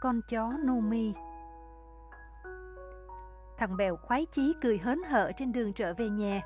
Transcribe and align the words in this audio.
con 0.00 0.20
chó 0.28 0.52
Numi. 0.66 1.14
Thằng 3.58 3.76
Bèo 3.76 3.96
khoái 3.96 4.26
chí 4.32 4.54
cười 4.62 4.78
hớn 4.78 5.02
hở 5.02 5.32
trên 5.36 5.52
đường 5.52 5.72
trở 5.72 5.94
về 5.94 6.08
nhà. 6.08 6.40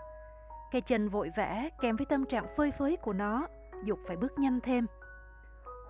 Cây 0.72 0.80
chân 0.80 1.08
vội 1.08 1.30
vã 1.36 1.62
kèm 1.80 1.96
với 1.96 2.06
tâm 2.06 2.26
trạng 2.26 2.46
phơi 2.56 2.70
phới 2.70 2.96
của 2.96 3.12
nó, 3.12 3.46
dục 3.84 3.98
phải 4.06 4.16
bước 4.16 4.38
nhanh 4.38 4.60
thêm. 4.60 4.86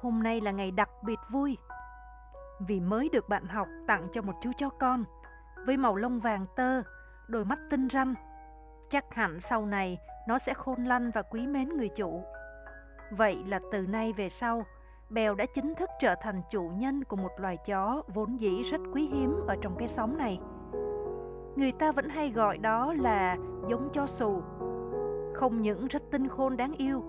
Hôm 0.00 0.22
nay 0.22 0.40
là 0.40 0.50
ngày 0.50 0.70
đặc 0.70 0.88
biệt 1.02 1.18
vui, 1.30 1.56
vì 2.60 2.80
mới 2.80 3.08
được 3.12 3.28
bạn 3.28 3.46
học 3.46 3.68
tặng 3.86 4.08
cho 4.12 4.22
một 4.22 4.32
chú 4.42 4.50
chó 4.58 4.68
con, 4.68 5.04
với 5.66 5.76
màu 5.76 5.96
lông 5.96 6.20
vàng 6.20 6.46
tơ, 6.56 6.82
đôi 7.28 7.44
mắt 7.44 7.58
tinh 7.70 7.88
ranh. 7.92 8.14
Chắc 8.90 9.14
hẳn 9.14 9.40
sau 9.40 9.66
này 9.66 9.98
nó 10.28 10.38
sẽ 10.38 10.54
khôn 10.54 10.84
lanh 10.84 11.10
và 11.10 11.22
quý 11.22 11.46
mến 11.46 11.68
người 11.68 11.88
chủ. 11.88 12.24
Vậy 13.10 13.44
là 13.46 13.60
từ 13.72 13.86
nay 13.86 14.12
về 14.12 14.28
sau, 14.28 14.64
Bèo 15.10 15.34
đã 15.34 15.46
chính 15.46 15.74
thức 15.74 15.90
trở 16.00 16.14
thành 16.20 16.42
chủ 16.50 16.70
nhân 16.78 17.04
của 17.04 17.16
một 17.16 17.30
loài 17.36 17.56
chó 17.56 18.02
vốn 18.14 18.40
dĩ 18.40 18.62
rất 18.62 18.80
quý 18.92 19.08
hiếm 19.12 19.34
ở 19.46 19.56
trong 19.60 19.76
cái 19.78 19.88
xóm 19.88 20.18
này. 20.18 20.40
Người 21.56 21.72
ta 21.72 21.92
vẫn 21.92 22.08
hay 22.08 22.30
gọi 22.30 22.58
đó 22.58 22.94
là 22.94 23.36
giống 23.68 23.88
chó 23.92 24.06
xù. 24.06 24.42
Không 25.34 25.62
những 25.62 25.86
rất 25.86 26.02
tinh 26.10 26.28
khôn 26.28 26.56
đáng 26.56 26.72
yêu, 26.72 27.02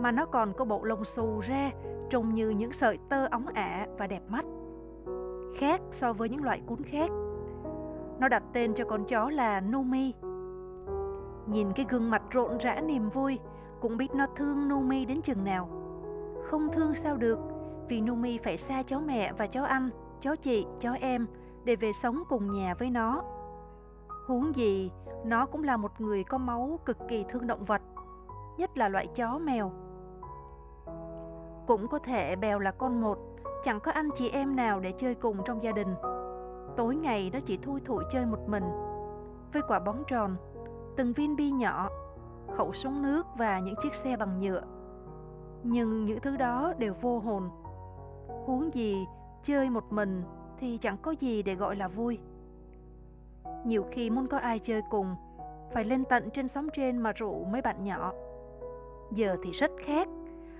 mà 0.00 0.12
nó 0.12 0.26
còn 0.26 0.52
có 0.52 0.64
bộ 0.64 0.84
lông 0.84 1.04
xù 1.04 1.40
ra 1.40 1.70
trông 2.10 2.34
như 2.34 2.50
những 2.50 2.72
sợi 2.72 2.98
tơ 3.08 3.26
óng 3.30 3.46
ả 3.46 3.86
và 3.98 4.06
đẹp 4.06 4.22
mắt. 4.28 4.44
Khác 5.56 5.80
so 5.90 6.12
với 6.12 6.28
những 6.28 6.44
loại 6.44 6.62
cún 6.66 6.82
khác. 6.82 7.10
Nó 8.20 8.28
đặt 8.28 8.42
tên 8.52 8.74
cho 8.74 8.84
con 8.84 9.04
chó 9.04 9.30
là 9.30 9.60
Numi. 9.60 10.14
Nhìn 11.46 11.72
cái 11.72 11.86
gương 11.88 12.10
mặt 12.10 12.22
rộn 12.30 12.58
rã 12.58 12.80
niềm 12.80 13.08
vui, 13.08 13.38
cũng 13.80 13.96
biết 13.96 14.14
nó 14.14 14.26
thương 14.36 14.68
Numi 14.68 15.04
đến 15.04 15.22
chừng 15.22 15.44
nào. 15.44 15.79
Không 16.50 16.72
thương 16.72 16.94
sao 16.94 17.16
được, 17.16 17.38
vì 17.88 18.00
Numi 18.00 18.38
phải 18.38 18.56
xa 18.56 18.82
cháu 18.82 19.00
mẹ 19.00 19.32
và 19.32 19.46
cháu 19.46 19.64
anh, 19.64 19.90
cháu 20.20 20.36
chị, 20.36 20.66
cháu 20.80 20.94
em 21.00 21.26
để 21.64 21.76
về 21.76 21.92
sống 21.92 22.22
cùng 22.28 22.52
nhà 22.52 22.74
với 22.78 22.90
nó. 22.90 23.22
Huống 24.26 24.56
gì, 24.56 24.90
nó 25.24 25.46
cũng 25.46 25.64
là 25.64 25.76
một 25.76 26.00
người 26.00 26.24
có 26.24 26.38
máu 26.38 26.78
cực 26.84 26.96
kỳ 27.08 27.24
thương 27.28 27.46
động 27.46 27.64
vật, 27.64 27.82
nhất 28.56 28.78
là 28.78 28.88
loại 28.88 29.06
chó 29.06 29.38
mèo. 29.38 29.72
Cũng 31.66 31.88
có 31.88 31.98
thể 31.98 32.36
Bèo 32.36 32.58
là 32.58 32.70
con 32.70 33.00
một, 33.00 33.18
chẳng 33.64 33.80
có 33.80 33.92
anh 33.92 34.08
chị 34.16 34.28
em 34.28 34.56
nào 34.56 34.80
để 34.80 34.92
chơi 34.92 35.14
cùng 35.14 35.36
trong 35.44 35.62
gia 35.62 35.72
đình. 35.72 35.94
Tối 36.76 36.96
ngày 36.96 37.30
nó 37.32 37.38
chỉ 37.46 37.56
thui 37.56 37.80
thủi 37.80 38.04
chơi 38.10 38.26
một 38.26 38.48
mình, 38.48 38.64
với 39.52 39.62
quả 39.68 39.78
bóng 39.78 40.02
tròn, 40.06 40.36
từng 40.96 41.12
viên 41.12 41.36
bi 41.36 41.50
nhỏ, 41.50 41.88
khẩu 42.56 42.72
súng 42.72 43.02
nước 43.02 43.26
và 43.38 43.58
những 43.58 43.74
chiếc 43.82 43.94
xe 43.94 44.16
bằng 44.16 44.40
nhựa. 44.40 44.62
Nhưng 45.62 46.04
những 46.04 46.20
thứ 46.20 46.36
đó 46.36 46.72
đều 46.78 46.94
vô 47.00 47.18
hồn. 47.18 47.50
Huống 48.46 48.74
gì, 48.74 49.06
chơi 49.42 49.70
một 49.70 49.92
mình 49.92 50.22
thì 50.58 50.78
chẳng 50.78 50.96
có 51.02 51.10
gì 51.10 51.42
để 51.42 51.54
gọi 51.54 51.76
là 51.76 51.88
vui. 51.88 52.18
Nhiều 53.64 53.84
khi 53.90 54.10
muốn 54.10 54.26
có 54.26 54.38
ai 54.38 54.58
chơi 54.58 54.82
cùng, 54.90 55.16
phải 55.72 55.84
lên 55.84 56.04
tận 56.04 56.30
trên 56.30 56.48
sóng 56.48 56.68
trên 56.74 56.98
mà 56.98 57.12
rủ 57.12 57.44
mấy 57.44 57.62
bạn 57.62 57.84
nhỏ. 57.84 58.12
Giờ 59.12 59.36
thì 59.44 59.50
rất 59.50 59.70
khác, 59.84 60.08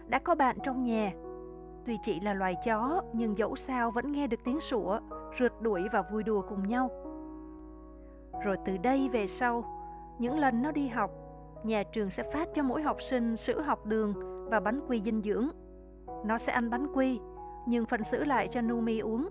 đã 0.07 0.19
có 0.19 0.35
bạn 0.35 0.57
trong 0.63 0.85
nhà. 0.85 1.13
Tuy 1.87 1.99
chỉ 2.03 2.21
là 2.21 2.35
loài 2.35 2.57
chó, 2.65 3.03
nhưng 3.13 3.39
dẫu 3.39 3.57
sao 3.57 3.91
vẫn 3.91 4.13
nghe 4.13 4.27
được 4.27 4.41
tiếng 4.45 4.61
sủa, 4.61 5.01
rượt 5.39 5.53
đuổi 5.61 5.83
và 5.93 6.03
vui 6.03 6.23
đùa 6.23 6.43
cùng 6.49 6.69
nhau. 6.69 6.91
Rồi 8.45 8.57
từ 8.67 8.77
đây 8.77 9.09
về 9.09 9.27
sau, 9.27 9.65
những 10.19 10.39
lần 10.39 10.63
nó 10.63 10.71
đi 10.73 10.89
học, 10.89 11.11
nhà 11.65 11.83
trường 11.83 12.11
sẽ 12.11 12.23
phát 12.23 12.49
cho 12.55 12.63
mỗi 12.63 12.83
học 12.83 13.03
sinh 13.03 13.37
sữa 13.37 13.61
học 13.61 13.87
đường 13.87 14.15
và 14.51 14.61
bánh 14.61 14.81
quy 14.89 15.03
dinh 15.05 15.23
dưỡng. 15.23 15.49
Nó 16.25 16.39
sẽ 16.39 16.53
ăn 16.53 16.71
bánh 16.71 16.87
quy, 16.95 17.21
nhưng 17.67 17.87
phần 17.87 18.05
sữa 18.05 18.25
lại 18.25 18.49
cho 18.49 18.61
Numi 18.61 18.99
uống. 18.99 19.29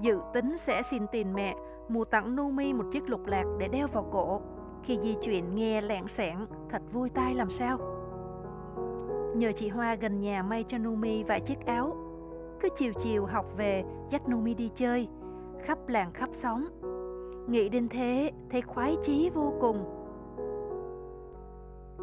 Dự 0.00 0.18
tính 0.34 0.56
sẽ 0.56 0.82
xin 0.82 1.06
tiền 1.12 1.34
mẹ 1.34 1.56
mua 1.88 2.04
tặng 2.04 2.36
Numi 2.36 2.72
một 2.72 2.84
chiếc 2.92 3.08
lục 3.08 3.26
lạc 3.26 3.44
để 3.58 3.68
đeo 3.68 3.86
vào 3.86 4.08
cổ 4.12 4.40
khi 4.82 4.98
di 5.02 5.16
chuyển 5.22 5.54
nghe 5.54 5.80
lẹn 5.80 6.08
sẹn, 6.08 6.46
thật 6.70 6.82
vui 6.92 7.10
tai 7.10 7.34
làm 7.34 7.50
sao. 7.50 7.78
Nhờ 9.36 9.52
chị 9.52 9.68
Hoa 9.68 9.94
gần 9.94 10.20
nhà 10.20 10.42
may 10.42 10.64
cho 10.68 10.78
Numi 10.78 11.22
vài 11.22 11.40
chiếc 11.40 11.66
áo. 11.66 11.96
Cứ 12.60 12.68
chiều 12.76 12.92
chiều 12.98 13.26
học 13.26 13.46
về 13.56 13.84
dắt 14.10 14.28
Numi 14.28 14.54
đi 14.54 14.70
chơi, 14.74 15.08
khắp 15.64 15.88
làng 15.88 16.12
khắp 16.12 16.28
xóm. 16.32 16.68
Nghĩ 17.48 17.68
đến 17.68 17.88
thế, 17.88 18.32
thấy 18.50 18.62
khoái 18.62 18.96
chí 19.02 19.30
vô 19.34 19.52
cùng. 19.60 19.84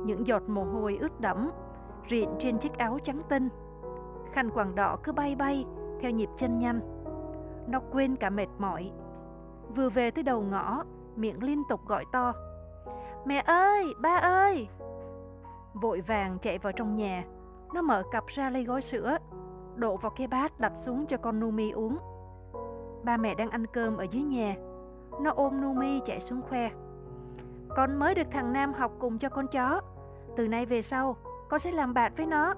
Những 0.06 0.28
giọt 0.28 0.44
mồ 0.48 0.64
hôi 0.64 0.98
ướt 1.02 1.20
đẫm, 1.20 1.52
rịn 2.10 2.30
trên 2.40 2.58
chiếc 2.58 2.78
áo 2.78 3.00
trắng 3.04 3.20
tinh. 3.30 3.50
Khăn 4.32 4.50
quàng 4.50 4.76
đỏ 4.76 4.98
cứ 5.04 5.12
bay 5.12 5.36
bay 5.36 5.66
theo 6.02 6.12
nhịp 6.12 6.30
chân 6.38 6.60
nhanh. 6.60 6.80
Nó 7.68 7.80
quên 7.92 8.16
cả 8.16 8.30
mệt 8.30 8.48
mỏi. 8.58 8.92
Vừa 9.76 9.90
về 9.90 10.12
tới 10.12 10.24
đầu 10.24 10.42
ngõ, 10.42 10.84
miệng 11.16 11.44
liên 11.44 11.64
tục 11.70 11.82
gọi 11.88 12.06
to. 12.12 12.34
Mẹ 13.26 13.44
ơi, 13.46 13.86
ba 14.02 14.16
ơi! 14.16 14.68
Vội 15.74 16.02
vàng 16.02 16.38
chạy 16.42 16.58
vào 16.58 16.74
trong 16.74 16.96
nhà, 16.96 17.24
nó 17.74 17.82
mở 17.82 18.04
cặp 18.12 18.28
ra 18.28 18.50
lấy 18.50 18.64
gói 18.64 18.82
sữa, 18.82 19.18
đổ 19.76 19.98
vào 19.98 20.12
cái 20.16 20.28
bát 20.28 20.60
đặt 20.60 20.74
xuống 20.78 21.06
cho 21.06 21.18
con 21.18 21.40
Numi 21.40 21.72
uống. 21.72 21.98
Ba 23.04 23.18
mẹ 23.18 23.36
đang 23.36 23.50
ăn 23.50 23.66
cơm 23.68 23.98
ở 23.98 24.06
dưới 24.12 24.24
nhà, 24.24 24.56
nó 25.22 25.32
ôm 25.36 25.62
Numi 25.62 26.02
chạy 26.06 26.20
xuống 26.20 26.42
khoe. 26.42 26.70
Con 27.76 28.00
mới 28.00 28.16
được 28.16 28.28
thằng 28.32 28.54
Nam 28.54 28.74
học 28.74 28.92
cùng 29.00 29.20
cho 29.20 29.30
con 29.30 29.48
chó, 29.48 29.82
từ 30.36 30.48
nay 30.48 30.66
về 30.66 30.82
sau 30.82 31.16
con 31.50 31.60
sẽ 31.60 31.72
làm 31.72 31.94
bạn 31.94 32.14
với 32.18 32.26
nó. 32.26 32.54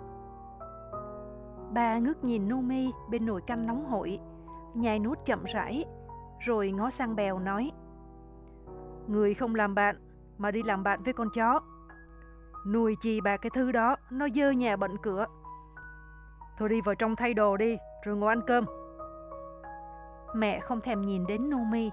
Ba 1.74 1.98
ngước 1.98 2.24
nhìn 2.24 2.50
Numi 2.50 2.92
bên 3.10 3.26
nồi 3.26 3.42
canh 3.42 3.68
nóng 3.68 3.86
hổi, 3.86 4.20
nhai 4.74 5.00
nuốt 5.00 5.18
chậm 5.26 5.44
rãi, 5.44 5.86
rồi 6.40 6.72
ngó 6.72 6.90
sang 6.90 7.16
bèo 7.16 7.40
nói 7.40 7.72
Người 9.08 9.34
không 9.34 9.56
làm 9.56 9.76
bạn, 9.76 9.96
mà 10.38 10.52
đi 10.52 10.64
làm 10.64 10.84
bạn 10.84 11.04
với 11.04 11.14
con 11.14 11.30
chó. 11.34 11.60
Nuôi 12.68 12.96
chi 13.02 13.22
bà 13.22 13.38
cái 13.38 13.50
thứ 13.50 13.72
đó, 13.72 13.96
nó 14.12 14.28
dơ 14.36 14.52
nhà 14.52 14.76
bận 14.76 14.98
cửa. 15.04 15.26
Thôi 16.58 16.70
đi 16.70 16.82
vào 16.82 16.96
trong 16.96 17.16
thay 17.16 17.34
đồ 17.34 17.58
đi, 17.58 17.78
rồi 18.06 18.16
ngồi 18.16 18.30
ăn 18.30 18.42
cơm. 18.48 18.66
Mẹ 20.36 20.60
không 20.60 20.82
thèm 20.82 21.02
nhìn 21.02 21.28
đến 21.28 21.50
Numi. 21.50 21.90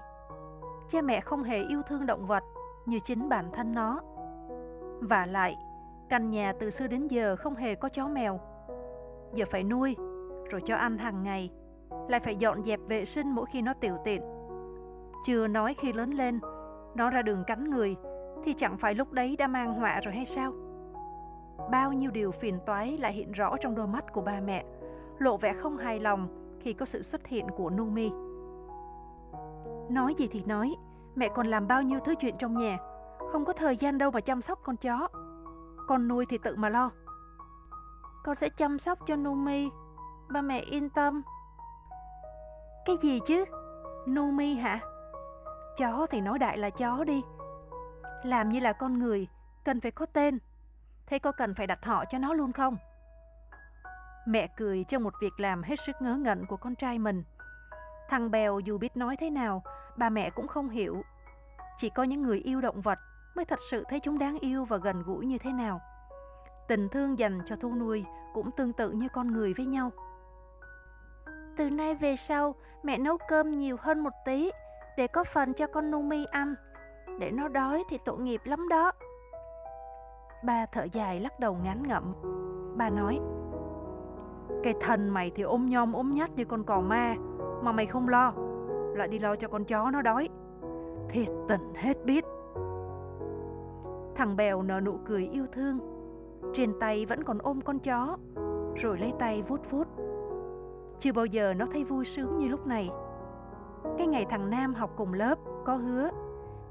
Cha 0.89 1.01
mẹ 1.01 1.21
không 1.21 1.43
hề 1.43 1.63
yêu 1.63 1.81
thương 1.87 2.05
động 2.05 2.27
vật 2.27 2.43
như 2.85 2.99
chính 2.99 3.29
bản 3.29 3.45
thân 3.53 3.73
nó. 3.73 4.01
Và 5.01 5.25
lại, 5.25 5.57
căn 6.09 6.29
nhà 6.29 6.53
từ 6.59 6.69
xưa 6.69 6.87
đến 6.87 7.07
giờ 7.07 7.35
không 7.35 7.55
hề 7.55 7.75
có 7.75 7.89
chó 7.89 8.07
mèo. 8.07 8.39
Giờ 9.33 9.45
phải 9.51 9.63
nuôi, 9.63 9.95
rồi 10.49 10.61
cho 10.65 10.75
ăn 10.75 10.97
hàng 10.97 11.23
ngày, 11.23 11.49
lại 12.09 12.19
phải 12.19 12.35
dọn 12.35 12.63
dẹp 12.63 12.79
vệ 12.87 13.05
sinh 13.05 13.31
mỗi 13.31 13.45
khi 13.45 13.61
nó 13.61 13.73
tiểu 13.73 13.97
tiện. 14.03 14.21
Chưa 15.25 15.47
nói 15.47 15.75
khi 15.79 15.93
lớn 15.93 16.11
lên, 16.11 16.39
nó 16.95 17.09
ra 17.09 17.21
đường 17.21 17.43
cắn 17.47 17.69
người, 17.69 17.95
thì 18.43 18.53
chẳng 18.53 18.77
phải 18.77 18.95
lúc 18.95 19.11
đấy 19.11 19.35
đã 19.35 19.47
mang 19.47 19.73
họa 19.73 19.99
rồi 19.99 20.13
hay 20.13 20.25
sao? 20.25 20.53
Bao 21.71 21.93
nhiêu 21.93 22.11
điều 22.11 22.31
phiền 22.31 22.59
toái 22.65 22.97
lại 22.97 23.13
hiện 23.13 23.31
rõ 23.31 23.57
trong 23.57 23.75
đôi 23.75 23.87
mắt 23.87 24.13
của 24.13 24.21
ba 24.21 24.39
mẹ, 24.39 24.65
lộ 25.19 25.37
vẻ 25.37 25.53
không 25.53 25.77
hài 25.77 25.99
lòng 25.99 26.27
khi 26.59 26.73
có 26.73 26.85
sự 26.85 27.01
xuất 27.01 27.27
hiện 27.27 27.47
của 27.51 27.69
Numi. 27.69 28.11
Nói 29.89 30.15
gì 30.17 30.27
thì 30.31 30.43
nói, 30.45 30.75
mẹ 31.15 31.29
còn 31.35 31.47
làm 31.47 31.67
bao 31.67 31.81
nhiêu 31.81 31.99
thứ 32.05 32.15
chuyện 32.19 32.35
trong 32.39 32.57
nhà, 32.57 32.77
không 33.31 33.45
có 33.45 33.53
thời 33.53 33.77
gian 33.77 33.97
đâu 33.97 34.11
mà 34.11 34.21
chăm 34.21 34.41
sóc 34.41 34.59
con 34.63 34.77
chó. 34.77 35.07
Con 35.87 36.07
nuôi 36.07 36.25
thì 36.29 36.37
tự 36.37 36.55
mà 36.55 36.69
lo. 36.69 36.91
Con 38.23 38.35
sẽ 38.35 38.49
chăm 38.49 38.79
sóc 38.79 38.99
cho 39.07 39.15
Numi, 39.15 39.69
ba 40.29 40.41
mẹ 40.41 40.59
yên 40.59 40.89
tâm. 40.89 41.21
Cái 42.85 42.97
gì 43.01 43.19
chứ? 43.25 43.45
Numi 44.07 44.55
hả? 44.55 44.79
Chó 45.77 46.07
thì 46.09 46.21
nói 46.21 46.39
đại 46.39 46.57
là 46.57 46.69
chó 46.69 47.03
đi. 47.03 47.21
Làm 48.23 48.49
như 48.49 48.59
là 48.59 48.73
con 48.73 48.99
người, 48.99 49.27
cần 49.65 49.81
phải 49.81 49.91
có 49.91 50.05
tên. 50.05 50.39
Thế 51.05 51.19
có 51.19 51.31
cần 51.31 51.55
phải 51.55 51.67
đặt 51.67 51.85
họ 51.85 52.05
cho 52.11 52.17
nó 52.17 52.33
luôn 52.33 52.51
không? 52.51 52.77
Mẹ 54.25 54.47
cười 54.57 54.83
cho 54.83 54.99
một 54.99 55.13
việc 55.21 55.39
làm 55.39 55.63
hết 55.63 55.75
sức 55.85 55.95
ngớ 55.99 56.15
ngẩn 56.15 56.45
của 56.45 56.57
con 56.57 56.75
trai 56.75 56.99
mình. 56.99 57.23
Thằng 58.09 58.31
Bèo 58.31 58.59
dù 58.59 58.77
biết 58.77 58.97
nói 58.97 59.15
thế 59.19 59.29
nào, 59.29 59.63
bà 59.97 60.09
mẹ 60.09 60.29
cũng 60.29 60.47
không 60.47 60.69
hiểu. 60.69 61.01
Chỉ 61.77 61.89
có 61.89 62.03
những 62.03 62.21
người 62.21 62.39
yêu 62.39 62.61
động 62.61 62.81
vật 62.81 62.99
mới 63.35 63.45
thật 63.45 63.59
sự 63.71 63.83
thấy 63.89 63.99
chúng 63.99 64.19
đáng 64.19 64.39
yêu 64.39 64.65
và 64.65 64.77
gần 64.77 65.03
gũi 65.03 65.25
như 65.25 65.37
thế 65.37 65.51
nào. 65.51 65.81
Tình 66.67 66.89
thương 66.89 67.19
dành 67.19 67.39
cho 67.45 67.55
thu 67.55 67.75
nuôi 67.75 68.05
cũng 68.33 68.51
tương 68.51 68.73
tự 68.73 68.91
như 68.91 69.07
con 69.13 69.33
người 69.33 69.53
với 69.53 69.65
nhau. 69.65 69.91
Từ 71.57 71.69
nay 71.69 71.95
về 71.95 72.15
sau, 72.15 72.55
mẹ 72.83 72.97
nấu 72.97 73.17
cơm 73.27 73.51
nhiều 73.51 73.77
hơn 73.79 73.99
một 73.99 74.13
tí 74.25 74.51
để 74.97 75.07
có 75.07 75.23
phần 75.23 75.53
cho 75.53 75.67
con 75.67 75.91
Numi 75.91 76.25
ăn. 76.25 76.55
Để 77.19 77.31
nó 77.31 77.47
đói 77.47 77.83
thì 77.89 77.97
tội 78.05 78.19
nghiệp 78.19 78.41
lắm 78.45 78.69
đó. 78.69 78.91
Ba 80.43 80.65
thở 80.65 80.87
dài 80.91 81.19
lắc 81.19 81.39
đầu 81.39 81.57
ngán 81.63 81.87
ngậm. 81.87 82.13
Ba 82.77 82.89
nói, 82.89 83.19
cái 84.63 84.73
thần 84.81 85.09
mày 85.09 85.31
thì 85.35 85.43
ôm 85.43 85.69
nhom 85.69 85.93
ôm 85.93 86.13
nhát 86.13 86.29
như 86.31 86.45
con 86.45 86.63
cò 86.63 86.81
ma, 86.81 87.15
mà 87.63 87.71
mày 87.71 87.85
không 87.85 88.09
lo, 88.09 88.33
lại 88.95 89.07
đi 89.07 89.19
lo 89.19 89.35
cho 89.35 89.47
con 89.47 89.65
chó 89.65 89.91
nó 89.91 90.01
đói. 90.01 90.29
Thiệt 91.09 91.27
tình 91.47 91.73
hết 91.75 92.05
biết. 92.05 92.25
Thằng 94.15 94.35
Bèo 94.35 94.61
nở 94.61 94.79
nụ 94.79 94.97
cười 95.05 95.27
yêu 95.27 95.45
thương, 95.53 95.79
trên 96.53 96.79
tay 96.79 97.05
vẫn 97.05 97.23
còn 97.23 97.37
ôm 97.37 97.61
con 97.61 97.79
chó, 97.79 98.17
rồi 98.75 98.97
lấy 98.97 99.13
tay 99.19 99.41
vuốt 99.41 99.71
vuốt. 99.71 99.87
Chưa 100.99 101.11
bao 101.11 101.25
giờ 101.25 101.53
nó 101.53 101.65
thấy 101.71 101.83
vui 101.83 102.05
sướng 102.05 102.37
như 102.37 102.47
lúc 102.47 102.67
này. 102.67 102.89
Cái 103.97 104.07
ngày 104.07 104.25
thằng 104.29 104.49
Nam 104.49 104.73
học 104.73 104.93
cùng 104.95 105.13
lớp 105.13 105.35
có 105.65 105.75
hứa 105.75 106.09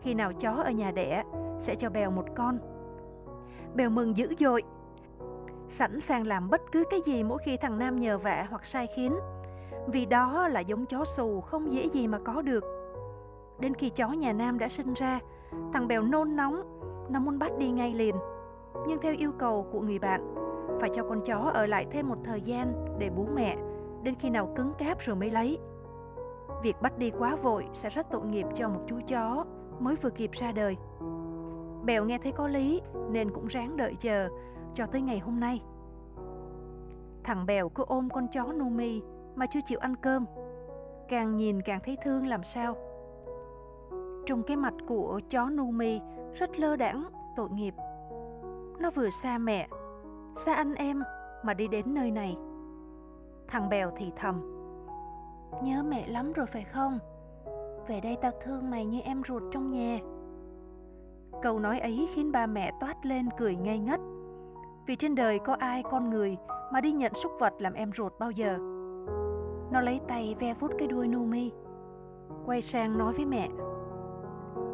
khi 0.01 0.15
nào 0.15 0.33
chó 0.33 0.51
ở 0.51 0.71
nhà 0.71 0.91
đẻ 0.91 1.25
sẽ 1.59 1.75
cho 1.75 1.91
Bèo 1.91 2.11
một 2.11 2.25
con. 2.37 2.59
Bèo 3.75 3.91
mừng 3.91 4.17
dữ 4.17 4.35
dội, 4.39 4.63
sẵn 5.69 6.01
sàng 6.01 6.27
làm 6.27 6.51
bất 6.51 6.61
cứ 6.73 6.85
cái 6.91 7.01
gì 7.07 7.23
mỗi 7.23 7.39
khi 7.45 7.57
thằng 7.57 7.79
Nam 7.79 8.01
nhờ 8.01 8.19
vả 8.19 8.47
hoặc 8.51 8.67
sai 8.67 8.87
khiến. 8.97 9.13
Vì 9.87 10.07
đó 10.07 10.49
là 10.49 10.61
giống 10.61 10.87
chó 10.87 11.05
xù 11.05 11.41
không 11.41 11.73
dễ 11.73 11.85
gì 11.85 12.07
mà 12.07 12.19
có 12.19 12.43
được. 12.43 12.65
Đến 13.59 13.75
khi 13.75 13.91
chó 13.91 14.09
nhà 14.09 14.33
Nam 14.33 14.59
đã 14.59 14.69
sinh 14.69 14.95
ra, 14.95 15.21
thằng 15.73 15.89
Bèo 15.89 16.03
nôn 16.03 16.37
nóng, 16.37 16.63
nó 17.11 17.21
muốn 17.21 17.39
bắt 17.39 17.51
đi 17.59 17.71
ngay 17.71 17.95
liền. 17.95 18.17
Nhưng 18.87 18.99
theo 19.01 19.15
yêu 19.19 19.33
cầu 19.39 19.67
của 19.73 19.81
người 19.81 19.99
bạn, 19.99 20.35
phải 20.81 20.91
cho 20.95 21.03
con 21.09 21.21
chó 21.25 21.51
ở 21.55 21.67
lại 21.67 21.87
thêm 21.91 22.09
một 22.09 22.19
thời 22.25 22.41
gian 22.41 22.97
để 22.99 23.11
bú 23.11 23.27
mẹ, 23.35 23.57
đến 24.03 24.15
khi 24.19 24.31
nào 24.31 24.53
cứng 24.57 24.73
cáp 24.79 25.01
rồi 25.01 25.17
mới 25.17 25.31
lấy. 25.31 25.59
Việc 26.63 26.77
bắt 26.83 26.99
đi 26.99 27.11
quá 27.19 27.37
vội 27.37 27.67
sẽ 27.73 27.89
rất 27.89 28.07
tội 28.11 28.27
nghiệp 28.27 28.47
cho 28.55 28.69
một 28.69 28.81
chú 28.87 28.97
chó 29.09 29.45
mới 29.81 29.97
vừa 29.97 30.11
kịp 30.11 30.31
ra 30.33 30.53
đời. 30.53 30.77
Bèo 31.85 32.05
nghe 32.05 32.19
thấy 32.19 32.33
có 32.33 32.49
lý 32.49 32.81
nên 33.11 33.31
cũng 33.31 33.47
ráng 33.47 33.77
đợi 33.77 33.97
chờ 34.01 34.29
cho 34.75 34.87
tới 34.87 35.01
ngày 35.01 35.19
hôm 35.19 35.41
nay. 35.41 35.63
Thằng 37.25 37.47
Bèo 37.47 37.69
cứ 37.69 37.85
ôm 37.87 38.09
con 38.11 38.29
chó 38.29 38.53
Numi 38.53 39.03
mà 39.35 39.47
chưa 39.47 39.61
chịu 39.67 39.79
ăn 39.79 39.97
cơm. 39.97 40.27
Càng 41.09 41.37
nhìn 41.37 41.63
càng 41.63 41.81
thấy 41.85 41.97
thương 42.05 42.27
làm 42.27 42.45
sao. 42.45 42.77
Trong 44.27 44.43
cái 44.43 44.57
mặt 44.57 44.75
của 44.87 45.21
chó 45.31 45.51
Numi 45.51 46.01
rất 46.35 46.61
lơ 46.61 46.77
đãng, 46.77 47.05
tội 47.37 47.51
nghiệp. 47.51 47.75
Nó 48.81 48.91
vừa 48.91 49.11
xa 49.11 49.39
mẹ, 49.39 49.69
xa 50.37 50.55
anh 50.55 50.75
em 50.75 51.03
mà 51.43 51.55
đi 51.55 51.69
đến 51.69 51.95
nơi 51.95 52.11
này. 52.11 52.37
Thằng 53.49 53.69
Bèo 53.69 53.93
thì 53.97 54.13
thầm. 54.17 54.41
Nhớ 55.63 55.83
mẹ 55.83 56.07
lắm 56.07 56.33
rồi 56.33 56.47
phải 56.47 56.65
không? 56.65 56.99
Về 57.89 58.01
đây 58.01 58.17
tao 58.23 58.33
thương 58.45 58.71
mày 58.71 58.87
như 58.87 59.01
em 59.01 59.23
ruột 59.29 59.43
trong 59.53 59.71
nhà. 59.71 59.99
Câu 61.43 61.59
nói 61.59 61.81
ấy 61.81 62.09
khiến 62.15 62.33
ba 62.33 62.47
mẹ 62.47 62.73
toát 62.81 63.07
lên 63.07 63.29
cười 63.39 63.57
ngây 63.57 63.79
ngất. 63.79 64.01
Vì 64.87 64.97
trên 64.97 65.15
đời 65.15 65.39
có 65.39 65.57
ai 65.59 65.83
con 65.91 66.11
người 66.11 66.37
mà 66.73 66.81
đi 66.81 66.93
nhận 66.93 67.15
súc 67.15 67.33
vật 67.41 67.53
làm 67.59 67.73
em 67.73 67.91
ruột 67.97 68.13
bao 68.19 68.31
giờ. 68.31 68.59
Nó 69.73 69.81
lấy 69.81 70.01
tay 70.09 70.37
ve 70.41 70.55
vuốt 70.55 70.71
cái 70.79 70.89
đuôi 70.89 71.09
Numi. 71.09 71.53
Quay 72.47 72.63
sang 72.63 72.99
nói 72.99 73.13
với 73.13 73.25
mẹ. 73.25 73.49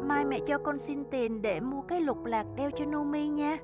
Mai 0.03 0.25
mẹ 0.25 0.39
cho 0.45 0.57
con 0.57 0.79
xin 0.79 1.03
tiền 1.11 1.41
để 1.41 1.59
mua 1.59 1.81
cái 1.81 2.01
lục 2.01 2.25
lạc 2.25 2.45
đeo 2.55 2.71
cho 2.71 2.85
Numi 2.85 3.27
nha. 3.27 3.57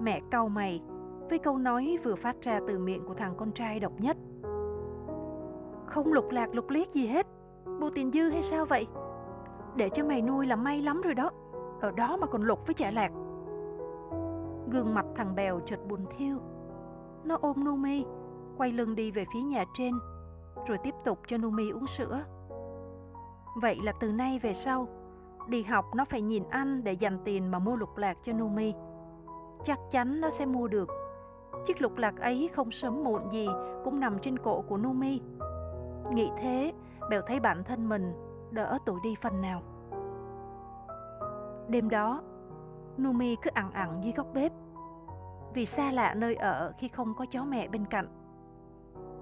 Mẹ 0.00 0.20
cau 0.30 0.48
mày 0.48 0.82
với 1.30 1.38
câu 1.38 1.58
nói 1.58 1.98
vừa 2.04 2.14
phát 2.14 2.36
ra 2.40 2.60
từ 2.68 2.78
miệng 2.78 3.04
của 3.06 3.14
thằng 3.14 3.34
con 3.36 3.52
trai 3.52 3.80
độc 3.80 3.92
nhất. 3.98 4.16
Không 5.86 6.12
lục 6.12 6.30
lạc 6.30 6.54
lục 6.54 6.70
liếc 6.70 6.92
gì 6.92 7.06
hết, 7.06 7.26
bù 7.80 7.90
tiền 7.94 8.10
dư 8.10 8.30
hay 8.30 8.42
sao 8.42 8.64
vậy? 8.64 8.86
Để 9.76 9.88
cho 9.88 10.04
mày 10.04 10.22
nuôi 10.22 10.46
là 10.46 10.56
may 10.56 10.80
lắm 10.80 11.00
rồi 11.02 11.14
đó, 11.14 11.30
ở 11.80 11.90
đó 11.90 12.16
mà 12.20 12.26
còn 12.26 12.42
lục 12.42 12.66
với 12.66 12.74
chả 12.74 12.90
lạc. 12.90 13.12
Gương 14.72 14.94
mặt 14.94 15.06
thằng 15.16 15.34
Bèo 15.34 15.60
chợt 15.66 15.80
buồn 15.88 16.00
thiêu. 16.18 16.36
Nó 17.24 17.38
ôm 17.40 17.64
Numi, 17.64 18.04
quay 18.56 18.72
lưng 18.72 18.94
đi 18.94 19.10
về 19.10 19.24
phía 19.32 19.40
nhà 19.40 19.64
trên, 19.74 19.94
rồi 20.66 20.78
tiếp 20.78 20.94
tục 21.04 21.18
cho 21.26 21.38
Numi 21.38 21.70
uống 21.70 21.86
sữa. 21.86 22.20
Vậy 23.56 23.78
là 23.82 23.92
từ 24.00 24.12
nay 24.12 24.38
về 24.38 24.54
sau, 24.54 24.88
đi 25.48 25.62
học 25.62 25.94
nó 25.94 26.04
phải 26.04 26.20
nhìn 26.22 26.44
anh 26.50 26.84
để 26.84 26.92
dành 26.92 27.18
tiền 27.24 27.50
mà 27.50 27.58
mua 27.58 27.76
lục 27.76 27.96
lạc 27.96 28.18
cho 28.24 28.32
Numi. 28.32 28.74
Chắc 29.64 29.78
chắn 29.90 30.20
nó 30.20 30.30
sẽ 30.30 30.46
mua 30.46 30.68
được. 30.68 30.88
Chiếc 31.66 31.82
lục 31.82 31.96
lạc 31.96 32.20
ấy 32.20 32.50
không 32.54 32.70
sớm 32.70 33.04
muộn 33.04 33.32
gì 33.32 33.48
cũng 33.84 34.00
nằm 34.00 34.18
trên 34.18 34.38
cổ 34.38 34.64
của 34.68 34.76
Numi. 34.76 35.20
Nghĩ 36.12 36.30
thế, 36.38 36.72
Bèo 37.10 37.22
thấy 37.26 37.40
bản 37.40 37.64
thân 37.64 37.88
mình 37.88 38.12
đỡ 38.50 38.78
tụi 38.86 39.00
đi 39.02 39.14
phần 39.22 39.40
nào. 39.40 39.62
Đêm 41.68 41.88
đó, 41.88 42.22
Numi 42.98 43.36
cứ 43.36 43.50
ẳng 43.54 43.72
ẳng 43.72 44.00
dưới 44.04 44.12
góc 44.16 44.26
bếp 44.34 44.52
vì 45.54 45.66
xa 45.66 45.90
lạ 45.90 46.14
nơi 46.14 46.34
ở 46.34 46.72
khi 46.78 46.88
không 46.88 47.14
có 47.14 47.26
chó 47.26 47.44
mẹ 47.44 47.68
bên 47.68 47.84
cạnh. 47.84 48.06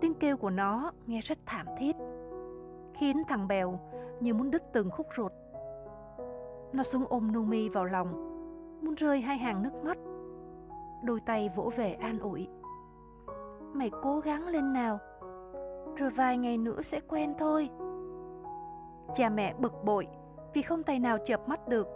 Tiếng 0.00 0.14
kêu 0.14 0.36
của 0.36 0.50
nó 0.50 0.92
nghe 1.06 1.20
rất 1.20 1.38
thảm 1.46 1.66
thiết, 1.78 1.96
khiến 2.94 3.22
thằng 3.28 3.48
Bèo 3.48 3.78
như 4.20 4.34
muốn 4.34 4.50
đứt 4.50 4.62
từng 4.72 4.90
khúc 4.90 5.06
ruột. 5.16 5.32
Nó 6.72 6.82
xuống 6.82 7.04
ôm 7.08 7.32
Numi 7.32 7.68
vào 7.68 7.84
lòng, 7.84 8.08
muốn 8.82 8.94
rơi 8.94 9.20
hai 9.20 9.38
hàng 9.38 9.62
nước 9.62 9.84
mắt. 9.84 9.98
Đôi 11.04 11.20
tay 11.26 11.50
vỗ 11.56 11.70
về 11.76 11.92
an 11.92 12.18
ủi. 12.18 12.48
Mày 13.72 13.90
cố 14.02 14.20
gắng 14.20 14.48
lên 14.48 14.72
nào, 14.72 14.98
rồi 15.96 16.10
vài 16.10 16.38
ngày 16.38 16.58
nữa 16.58 16.82
sẽ 16.82 17.00
quen 17.08 17.34
thôi. 17.38 17.70
Cha 19.14 19.28
mẹ 19.28 19.54
bực 19.58 19.84
bội 19.84 20.08
vì 20.54 20.62
không 20.62 20.82
tay 20.82 20.98
nào 20.98 21.18
chợp 21.26 21.48
mắt 21.48 21.68
được. 21.68 21.88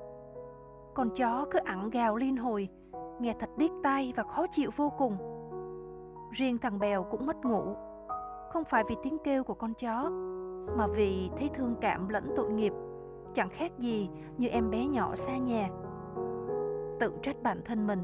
Con 0.94 1.10
chó 1.16 1.46
cứ 1.50 1.58
ẳng 1.58 1.90
gào 1.90 2.16
liên 2.16 2.36
hồi, 2.36 2.68
nghe 3.20 3.34
thật 3.40 3.50
điếc 3.56 3.70
tai 3.82 4.12
và 4.16 4.22
khó 4.22 4.46
chịu 4.52 4.70
vô 4.76 4.92
cùng. 4.98 5.16
Riêng 6.32 6.58
thằng 6.58 6.78
Bèo 6.78 7.04
cũng 7.10 7.26
mất 7.26 7.44
ngủ, 7.44 7.76
không 8.52 8.64
phải 8.64 8.84
vì 8.88 8.96
tiếng 9.02 9.18
kêu 9.24 9.44
của 9.44 9.54
con 9.54 9.74
chó, 9.74 10.10
mà 10.76 10.86
vì 10.86 11.30
thấy 11.38 11.50
thương 11.54 11.74
cảm 11.80 12.08
lẫn 12.08 12.32
tội 12.36 12.50
nghiệp, 12.50 12.72
chẳng 13.34 13.48
khác 13.48 13.78
gì 13.78 14.10
như 14.38 14.48
em 14.48 14.70
bé 14.70 14.86
nhỏ 14.86 15.14
xa 15.14 15.36
nhà. 15.36 15.68
Tự 17.00 17.12
trách 17.22 17.36
bản 17.42 17.60
thân 17.64 17.86
mình. 17.86 18.02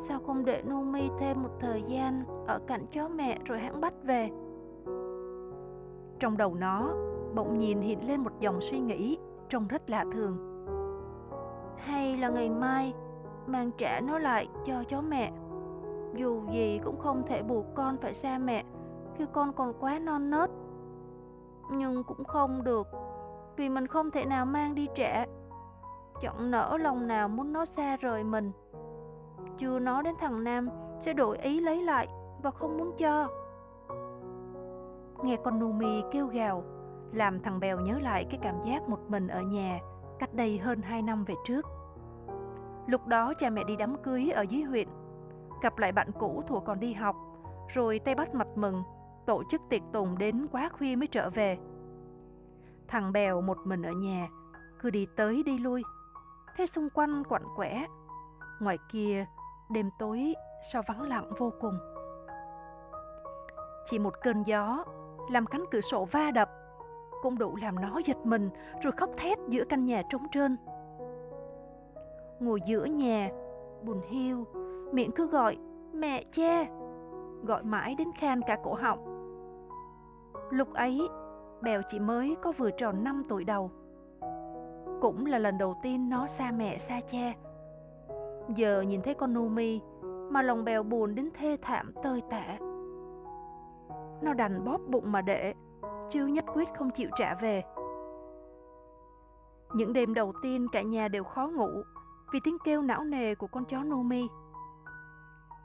Sao 0.00 0.20
không 0.26 0.44
để 0.44 0.62
Numi 0.62 1.08
thêm 1.18 1.42
một 1.42 1.48
thời 1.60 1.82
gian 1.82 2.24
ở 2.46 2.58
cạnh 2.66 2.86
chó 2.92 3.08
mẹ 3.08 3.38
rồi 3.44 3.58
hãng 3.58 3.80
bắt 3.80 3.94
về? 4.04 4.30
Trong 6.18 6.36
đầu 6.36 6.54
nó 6.54 6.90
bỗng 7.34 7.58
nhìn 7.58 7.80
hiện 7.80 8.08
lên 8.08 8.20
một 8.20 8.40
dòng 8.40 8.60
suy 8.60 8.78
nghĩ 8.78 9.18
trông 9.48 9.68
rất 9.68 9.90
lạ 9.90 10.04
thường. 10.12 10.36
Hay 11.76 12.16
là 12.16 12.28
ngày 12.28 12.50
mai 12.50 12.94
mang 13.46 13.70
trả 13.78 14.00
nó 14.00 14.18
lại 14.18 14.48
cho 14.66 14.84
chó 14.88 15.00
mẹ. 15.00 15.32
Dù 16.14 16.42
gì 16.52 16.80
cũng 16.84 16.98
không 16.98 17.22
thể 17.26 17.42
buộc 17.42 17.66
con 17.74 17.96
phải 17.96 18.14
xa 18.14 18.38
mẹ 18.38 18.64
khi 19.18 19.24
con 19.32 19.52
còn 19.52 19.72
quá 19.80 19.98
non 19.98 20.30
nớt. 20.30 20.50
Nhưng 21.70 22.04
cũng 22.04 22.24
không 22.24 22.64
được, 22.64 22.86
vì 23.56 23.68
mình 23.68 23.86
không 23.86 24.10
thể 24.10 24.24
nào 24.24 24.46
mang 24.46 24.74
đi 24.74 24.88
trả. 24.94 25.24
Chẳng 26.20 26.50
nỡ 26.50 26.76
lòng 26.80 27.06
nào 27.06 27.28
muốn 27.28 27.52
nó 27.52 27.64
xa 27.64 27.96
rời 27.96 28.24
mình. 28.24 28.52
Chưa 29.58 29.78
nói 29.78 30.02
đến 30.02 30.14
thằng 30.18 30.44
Nam 30.44 30.68
sẽ 31.00 31.12
đổi 31.12 31.38
ý 31.38 31.60
lấy 31.60 31.82
lại 31.82 32.08
và 32.42 32.50
không 32.50 32.78
muốn 32.78 32.92
cho. 32.98 33.28
Nghe 35.22 35.36
con 35.44 35.58
Numi 35.58 36.02
kêu 36.12 36.26
gào, 36.26 36.62
làm 37.12 37.40
thằng 37.40 37.60
Bèo 37.60 37.80
nhớ 37.80 37.98
lại 37.98 38.26
cái 38.30 38.40
cảm 38.42 38.54
giác 38.64 38.88
một 38.88 38.98
mình 39.08 39.28
ở 39.28 39.40
nhà 39.40 39.80
cách 40.18 40.34
đây 40.34 40.58
hơn 40.58 40.82
2 40.82 41.02
năm 41.02 41.24
về 41.24 41.34
trước. 41.44 41.66
Lúc 42.86 43.06
đó 43.06 43.34
cha 43.38 43.50
mẹ 43.50 43.64
đi 43.64 43.76
đám 43.76 43.96
cưới 44.02 44.30
ở 44.30 44.42
dưới 44.42 44.62
huyện, 44.62 44.88
gặp 45.62 45.78
lại 45.78 45.92
bạn 45.92 46.10
cũ 46.18 46.42
thuộc 46.46 46.64
còn 46.64 46.80
đi 46.80 46.92
học, 46.92 47.16
rồi 47.74 47.98
tay 47.98 48.14
bắt 48.14 48.34
mặt 48.34 48.48
mừng, 48.54 48.82
tổ 49.26 49.42
chức 49.50 49.60
tiệc 49.68 49.82
tùng 49.92 50.18
đến 50.18 50.46
quá 50.52 50.68
khuya 50.72 50.96
mới 50.96 51.06
trở 51.06 51.30
về. 51.30 51.58
Thằng 52.88 53.12
Bèo 53.12 53.40
một 53.40 53.58
mình 53.64 53.82
ở 53.82 53.92
nhà, 53.92 54.28
cứ 54.78 54.90
đi 54.90 55.06
tới 55.16 55.42
đi 55.42 55.58
lui, 55.58 55.82
thế 56.56 56.66
xung 56.66 56.88
quanh 56.90 57.24
quặn 57.24 57.42
quẻ. 57.56 57.86
Ngoài 58.60 58.78
kia, 58.92 59.26
đêm 59.70 59.90
tối 59.98 60.34
sao 60.72 60.82
vắng 60.88 61.02
lặng 61.02 61.30
vô 61.38 61.52
cùng. 61.60 61.78
Chỉ 63.86 63.98
một 63.98 64.14
cơn 64.22 64.42
gió 64.42 64.84
làm 65.30 65.46
cánh 65.46 65.64
cửa 65.70 65.80
sổ 65.80 66.04
va 66.04 66.30
đập 66.30 66.50
cũng 67.22 67.38
đủ 67.38 67.56
làm 67.56 67.80
nó 67.80 68.00
giật 68.04 68.16
mình 68.24 68.50
rồi 68.82 68.92
khóc 68.92 69.10
thét 69.16 69.38
giữa 69.48 69.64
căn 69.68 69.84
nhà 69.84 70.02
trống 70.10 70.26
trơn. 70.32 70.56
Ngồi 72.40 72.60
giữa 72.66 72.84
nhà, 72.84 73.30
buồn 73.82 74.00
hiu, 74.08 74.44
miệng 74.92 75.10
cứ 75.12 75.26
gọi 75.26 75.56
mẹ 75.92 76.24
che 76.32 76.66
gọi 77.42 77.62
mãi 77.64 77.94
đến 77.98 78.08
khan 78.18 78.42
cả 78.42 78.58
cổ 78.62 78.74
họng. 78.74 79.15
Lúc 80.50 80.74
ấy, 80.74 81.08
Bèo 81.62 81.82
chỉ 81.88 81.98
mới 81.98 82.36
có 82.42 82.52
vừa 82.52 82.70
tròn 82.70 83.04
5 83.04 83.22
tuổi 83.28 83.44
đầu. 83.44 83.70
Cũng 85.00 85.26
là 85.26 85.38
lần 85.38 85.58
đầu 85.58 85.76
tiên 85.82 86.08
nó 86.08 86.26
xa 86.26 86.52
mẹ 86.56 86.78
xa 86.78 87.00
cha. 87.08 87.32
Giờ 88.54 88.80
nhìn 88.80 89.02
thấy 89.02 89.14
con 89.14 89.34
Numi 89.34 89.80
mà 90.30 90.42
lòng 90.42 90.64
Bèo 90.64 90.82
buồn 90.82 91.14
đến 91.14 91.30
thê 91.34 91.56
thảm 91.62 91.92
tơi 92.02 92.22
tả. 92.30 92.58
Nó 94.22 94.34
đành 94.34 94.64
bóp 94.64 94.80
bụng 94.88 95.12
mà 95.12 95.20
để, 95.20 95.54
chứ 96.10 96.26
nhất 96.26 96.44
quyết 96.54 96.68
không 96.78 96.90
chịu 96.90 97.10
trả 97.16 97.34
về. 97.34 97.62
Những 99.74 99.92
đêm 99.92 100.14
đầu 100.14 100.32
tiên 100.42 100.66
cả 100.72 100.82
nhà 100.82 101.08
đều 101.08 101.24
khó 101.24 101.48
ngủ 101.48 101.68
vì 102.32 102.40
tiếng 102.44 102.56
kêu 102.64 102.82
não 102.82 103.04
nề 103.04 103.34
của 103.34 103.46
con 103.46 103.64
chó 103.64 103.82
Numi. 103.82 104.28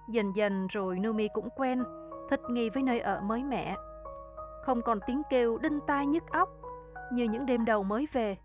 Dần 0.09 0.31
dần 0.35 0.67
rồi 0.67 0.99
Numi 0.99 1.27
cũng 1.33 1.49
quen, 1.55 1.83
thích 2.29 2.41
nghi 2.49 2.69
với 2.69 2.83
nơi 2.83 2.99
ở 2.99 3.21
mới 3.21 3.43
mẻ. 3.43 3.75
Không 4.65 4.81
còn 4.81 4.99
tiếng 5.07 5.21
kêu 5.29 5.57
đinh 5.57 5.79
tai 5.87 6.07
nhức 6.07 6.29
óc 6.31 6.49
như 7.11 7.23
những 7.23 7.45
đêm 7.45 7.65
đầu 7.65 7.83
mới 7.83 8.07
về. 8.13 8.37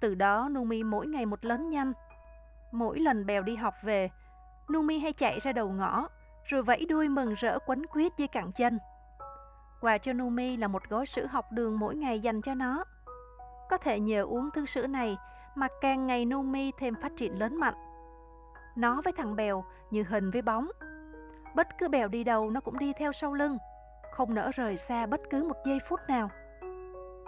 Từ 0.00 0.14
đó 0.14 0.48
Numi 0.48 0.82
mỗi 0.82 1.06
ngày 1.06 1.26
một 1.26 1.44
lớn 1.44 1.70
nhanh. 1.70 1.92
Mỗi 2.72 2.98
lần 2.98 3.26
bèo 3.26 3.42
đi 3.42 3.56
học 3.56 3.74
về, 3.82 4.10
Numi 4.72 4.98
hay 4.98 5.12
chạy 5.12 5.38
ra 5.40 5.52
đầu 5.52 5.68
ngõ, 5.68 6.08
rồi 6.44 6.62
vẫy 6.62 6.86
đuôi 6.88 7.08
mừng 7.08 7.34
rỡ 7.34 7.58
quấn 7.66 7.86
quýt 7.86 8.12
dưới 8.16 8.28
cẳng 8.28 8.52
chân. 8.52 8.78
Quà 9.80 9.98
cho 9.98 10.12
Numi 10.12 10.56
là 10.56 10.68
một 10.68 10.82
gói 10.88 11.06
sữa 11.06 11.26
học 11.30 11.44
đường 11.52 11.78
mỗi 11.78 11.96
ngày 11.96 12.20
dành 12.20 12.42
cho 12.42 12.54
nó. 12.54 12.84
Có 13.70 13.76
thể 13.76 14.00
nhờ 14.00 14.22
uống 14.22 14.50
thứ 14.50 14.66
sữa 14.66 14.86
này 14.86 15.16
mà 15.54 15.68
càng 15.80 16.06
ngày 16.06 16.24
Numi 16.24 16.72
thêm 16.78 16.94
phát 16.94 17.12
triển 17.16 17.38
lớn 17.38 17.56
mạnh. 17.56 17.74
Nó 18.76 19.00
với 19.04 19.12
thằng 19.16 19.36
Bèo 19.36 19.64
như 19.90 20.04
hình 20.08 20.30
với 20.30 20.42
bóng. 20.42 20.68
Bất 21.54 21.68
cứ 21.78 21.88
Bèo 21.88 22.08
đi 22.08 22.24
đâu 22.24 22.50
nó 22.50 22.60
cũng 22.60 22.78
đi 22.78 22.92
theo 22.98 23.12
sau 23.12 23.34
lưng, 23.34 23.58
không 24.14 24.34
nỡ 24.34 24.50
rời 24.54 24.76
xa 24.76 25.06
bất 25.06 25.20
cứ 25.30 25.44
một 25.44 25.56
giây 25.64 25.78
phút 25.88 26.00
nào. 26.08 26.28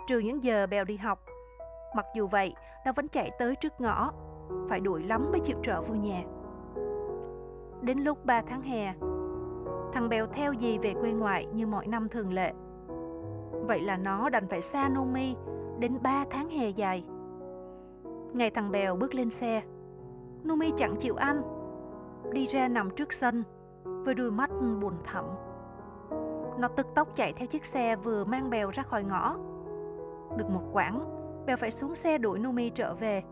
Trừ 0.08 0.18
những 0.18 0.42
giờ 0.42 0.66
Bèo 0.66 0.84
đi 0.84 0.96
học, 0.96 1.18
mặc 1.96 2.06
dù 2.14 2.26
vậy 2.26 2.54
nó 2.86 2.92
vẫn 2.92 3.08
chạy 3.08 3.30
tới 3.38 3.56
trước 3.56 3.80
ngõ, 3.80 4.12
phải 4.68 4.80
đuổi 4.80 5.02
lắm 5.02 5.30
mới 5.30 5.40
chịu 5.40 5.56
trở 5.62 5.82
vô 5.82 5.94
nhà. 5.94 6.22
Đến 7.82 7.98
lúc 7.98 8.24
3 8.24 8.42
tháng 8.42 8.62
hè, 8.62 8.92
thằng 9.92 10.08
Bèo 10.08 10.26
theo 10.26 10.54
dì 10.60 10.78
về 10.78 10.94
quê 11.00 11.12
ngoại 11.12 11.46
như 11.46 11.66
mọi 11.66 11.86
năm 11.86 12.08
thường 12.08 12.32
lệ. 12.32 12.52
Vậy 13.52 13.80
là 13.80 13.96
nó 13.96 14.28
đành 14.28 14.48
phải 14.48 14.62
xa 14.62 14.88
Nomi 14.88 15.36
đến 15.78 15.98
3 16.02 16.24
tháng 16.30 16.48
hè 16.48 16.68
dài. 16.68 17.04
Ngày 18.32 18.50
thằng 18.50 18.70
Bèo 18.70 18.96
bước 18.96 19.14
lên 19.14 19.30
xe, 19.30 19.62
Numi 20.48 20.72
chẳng 20.76 20.96
chịu 20.96 21.14
ăn, 21.16 21.42
đi 22.32 22.46
ra 22.46 22.68
nằm 22.68 22.90
trước 22.90 23.12
sân 23.12 23.42
với 23.84 24.14
đôi 24.14 24.30
mắt 24.30 24.50
buồn 24.80 24.94
thẳm. 25.04 25.24
Nó 26.58 26.68
tức 26.68 26.86
tốc 26.94 27.08
chạy 27.16 27.32
theo 27.32 27.46
chiếc 27.46 27.64
xe 27.64 27.96
vừa 27.96 28.24
mang 28.24 28.50
Bèo 28.50 28.70
ra 28.70 28.82
khỏi 28.82 29.04
ngõ. 29.04 29.36
Được 30.36 30.50
một 30.50 30.62
quãng, 30.72 31.04
Bèo 31.46 31.56
phải 31.56 31.70
xuống 31.70 31.94
xe 31.94 32.18
đuổi 32.18 32.38
Numi 32.38 32.70
trở 32.70 32.94
về. 32.94 33.22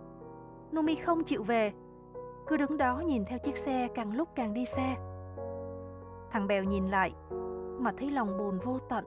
Numi 0.72 0.94
không 0.94 1.24
chịu 1.24 1.42
về, 1.42 1.72
cứ 2.46 2.56
đứng 2.56 2.76
đó 2.76 3.02
nhìn 3.06 3.24
theo 3.24 3.38
chiếc 3.38 3.56
xe 3.56 3.88
càng 3.94 4.12
lúc 4.16 4.28
càng 4.34 4.54
đi 4.54 4.64
xa. 4.64 4.96
Thằng 6.30 6.46
Bèo 6.46 6.62
nhìn 6.62 6.88
lại, 6.88 7.14
mà 7.78 7.92
thấy 7.98 8.10
lòng 8.10 8.38
buồn 8.38 8.58
vô 8.58 8.78
tận. 8.88 9.04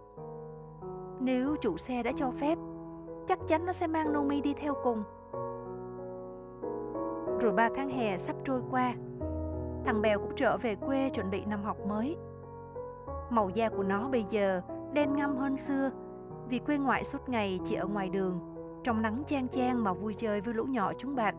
Nếu 1.20 1.56
chủ 1.62 1.78
xe 1.78 2.04
đã 2.04 2.12
cho 2.16 2.32
phép, 2.32 2.58
chắc 3.28 3.40
chắn 3.48 3.66
nó 3.66 3.74
sẽ 3.74 3.88
mang 3.88 4.14
Nomi 4.14 4.42
đi 4.42 4.54
theo 4.54 4.74
cùng. 4.84 5.04
Rồi 7.40 7.52
ba 7.52 7.70
tháng 7.76 7.90
hè 7.90 8.18
sắp 8.18 8.36
trôi 8.46 8.62
qua, 8.72 8.94
thằng 9.86 10.02
Bèo 10.02 10.20
cũng 10.20 10.36
trở 10.36 10.58
về 10.58 10.76
quê 10.76 11.10
chuẩn 11.10 11.30
bị 11.30 11.46
năm 11.46 11.64
học 11.64 11.78
mới. 11.88 12.18
Màu 13.30 13.50
da 13.50 13.70
của 13.70 13.84
nó 13.84 14.10
bây 14.10 14.26
giờ 14.30 14.62
đen 14.94 15.16
ngăm 15.16 15.38
hơn 15.38 15.58
xưa 15.58 15.92
vì 16.50 16.60
quê 16.60 16.78
ngoại 16.78 17.04
suốt 17.04 17.30
ngày 17.30 17.60
chỉ 17.66 17.76
ở 17.76 17.88
ngoài 17.88 18.10
đường, 18.10 18.40
trong 18.84 19.02
nắng 19.02 19.24
chang 19.28 19.48
chang 19.48 19.84
mà 19.84 19.94
vui 19.94 20.14
chơi 20.14 20.42
với 20.42 20.54
lũ 20.54 20.64
nhỏ 20.64 20.94
chúng 20.98 21.16
bạn. 21.16 21.36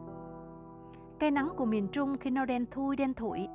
Cái 1.19 1.31
nắng 1.31 1.49
của 1.57 1.65
miền 1.65 1.89
Trung 1.89 2.17
khi 2.21 2.31
nó 2.31 2.45
đen 2.45 2.67
thui 2.71 2.97
đen 2.97 3.15
thủi, 3.15 3.49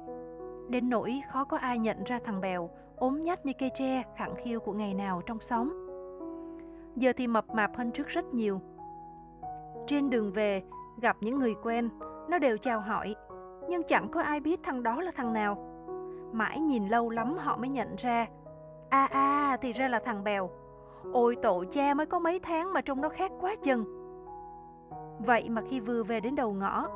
đến 0.69 0.89
nỗi 0.89 1.21
khó 1.31 1.43
có 1.43 1.57
ai 1.57 1.79
nhận 1.79 2.03
ra 2.03 2.19
thằng 2.25 2.41
Bèo 2.41 2.69
ốm 2.95 3.23
nhách 3.23 3.45
như 3.45 3.53
cây 3.59 3.71
tre 3.75 4.03
khẳng 4.17 4.35
khiu 4.43 4.59
của 4.59 4.73
ngày 4.73 4.93
nào 4.93 5.21
trong 5.25 5.39
xóm. 5.39 5.87
Giờ 6.95 7.13
thì 7.17 7.27
mập 7.27 7.49
mạp 7.49 7.75
hơn 7.77 7.91
trước 7.91 8.07
rất 8.07 8.33
nhiều. 8.33 8.61
Trên 9.87 10.09
đường 10.09 10.31
về, 10.31 10.63
gặp 11.01 11.17
những 11.21 11.39
người 11.39 11.55
quen, 11.63 11.89
nó 12.29 12.39
đều 12.39 12.57
chào 12.57 12.79
hỏi, 12.79 13.15
nhưng 13.69 13.83
chẳng 13.87 14.07
có 14.11 14.21
ai 14.21 14.39
biết 14.39 14.59
thằng 14.63 14.83
đó 14.83 15.01
là 15.01 15.11
thằng 15.15 15.33
nào. 15.33 15.72
Mãi 16.33 16.59
nhìn 16.59 16.87
lâu 16.87 17.09
lắm 17.09 17.37
họ 17.37 17.57
mới 17.57 17.69
nhận 17.69 17.95
ra, 17.95 18.27
a 18.89 19.05
à, 19.05 19.07
a 19.11 19.53
à, 19.53 19.57
thì 19.61 19.73
ra 19.73 19.87
là 19.87 19.99
thằng 20.05 20.23
Bèo. 20.23 20.49
Ôi 21.13 21.35
tổ 21.41 21.63
cha 21.71 21.93
mới 21.93 22.05
có 22.05 22.19
mấy 22.19 22.39
tháng 22.39 22.73
mà 22.73 22.81
trông 22.81 23.01
nó 23.01 23.09
khác 23.09 23.31
quá 23.41 23.55
chừng. 23.63 23.85
Vậy 25.19 25.49
mà 25.49 25.61
khi 25.69 25.79
vừa 25.79 26.03
về 26.03 26.19
đến 26.19 26.35
đầu 26.35 26.53
ngõ, 26.53 26.87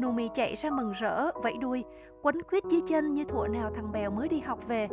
Numi 0.00 0.28
chạy 0.34 0.54
ra 0.54 0.70
mừng 0.70 0.92
rỡ, 0.92 1.30
vẫy 1.34 1.56
đuôi, 1.60 1.84
quấn 2.22 2.42
quýt 2.42 2.64
dưới 2.64 2.80
chân 2.80 3.14
như 3.14 3.24
thuở 3.24 3.48
nào 3.48 3.70
thằng 3.74 3.92
Bèo 3.92 4.10
mới 4.10 4.28
đi 4.28 4.40
học 4.40 4.58
về. 4.68 4.88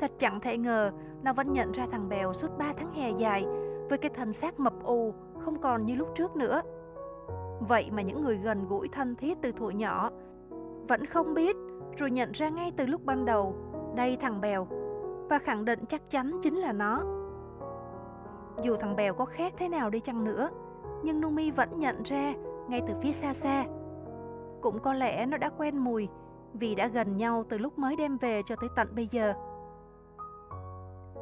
Thật 0.00 0.10
chẳng 0.18 0.40
thể 0.40 0.58
ngờ, 0.58 0.90
nó 1.22 1.32
vẫn 1.32 1.52
nhận 1.52 1.72
ra 1.72 1.86
thằng 1.90 2.08
Bèo 2.08 2.34
suốt 2.34 2.58
3 2.58 2.72
tháng 2.76 2.92
hè 2.92 3.10
dài 3.10 3.44
với 3.88 3.98
cái 3.98 4.10
thân 4.14 4.32
xác 4.32 4.60
mập 4.60 4.84
ù, 4.84 5.14
không 5.38 5.60
còn 5.60 5.86
như 5.86 5.94
lúc 5.94 6.08
trước 6.14 6.36
nữa. 6.36 6.62
Vậy 7.68 7.90
mà 7.92 8.02
những 8.02 8.22
người 8.22 8.36
gần 8.36 8.68
gũi 8.68 8.88
thân 8.88 9.16
thiết 9.16 9.38
từ 9.42 9.52
thuở 9.52 9.70
nhỏ 9.70 10.10
vẫn 10.88 11.06
không 11.06 11.34
biết, 11.34 11.56
rồi 11.96 12.10
nhận 12.10 12.32
ra 12.32 12.48
ngay 12.48 12.72
từ 12.76 12.86
lúc 12.86 13.04
ban 13.04 13.24
đầu, 13.24 13.56
đây 13.94 14.16
thằng 14.16 14.40
Bèo, 14.40 14.66
và 15.30 15.38
khẳng 15.38 15.64
định 15.64 15.84
chắc 15.88 16.10
chắn 16.10 16.40
chính 16.42 16.56
là 16.56 16.72
nó. 16.72 17.02
Dù 18.62 18.76
thằng 18.76 18.96
Bèo 18.96 19.14
có 19.14 19.24
khác 19.24 19.52
thế 19.58 19.68
nào 19.68 19.90
đi 19.90 20.00
chăng 20.00 20.24
nữa, 20.24 20.50
nhưng 21.02 21.20
Numi 21.20 21.50
vẫn 21.50 21.78
nhận 21.78 22.02
ra 22.02 22.34
ngay 22.68 22.82
từ 22.88 22.94
phía 23.02 23.12
xa 23.12 23.32
xa. 23.32 23.64
Cũng 24.60 24.78
có 24.78 24.92
lẽ 24.92 25.26
nó 25.26 25.36
đã 25.36 25.50
quen 25.58 25.78
mùi 25.78 26.08
vì 26.52 26.74
đã 26.74 26.86
gần 26.86 27.16
nhau 27.16 27.44
từ 27.48 27.58
lúc 27.58 27.78
mới 27.78 27.96
đem 27.96 28.16
về 28.16 28.42
cho 28.46 28.56
tới 28.60 28.70
tận 28.76 28.88
bây 28.94 29.08
giờ. 29.10 29.34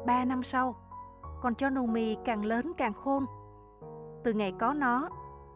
Ba 0.05 0.25
năm 0.25 0.43
sau, 0.43 0.75
còn 1.41 1.55
cho 1.55 1.69
Numi 1.69 2.17
càng 2.25 2.45
lớn 2.45 2.71
càng 2.77 2.93
khôn. 2.93 3.25
Từ 4.23 4.33
ngày 4.33 4.53
có 4.59 4.73
nó, 4.73 5.09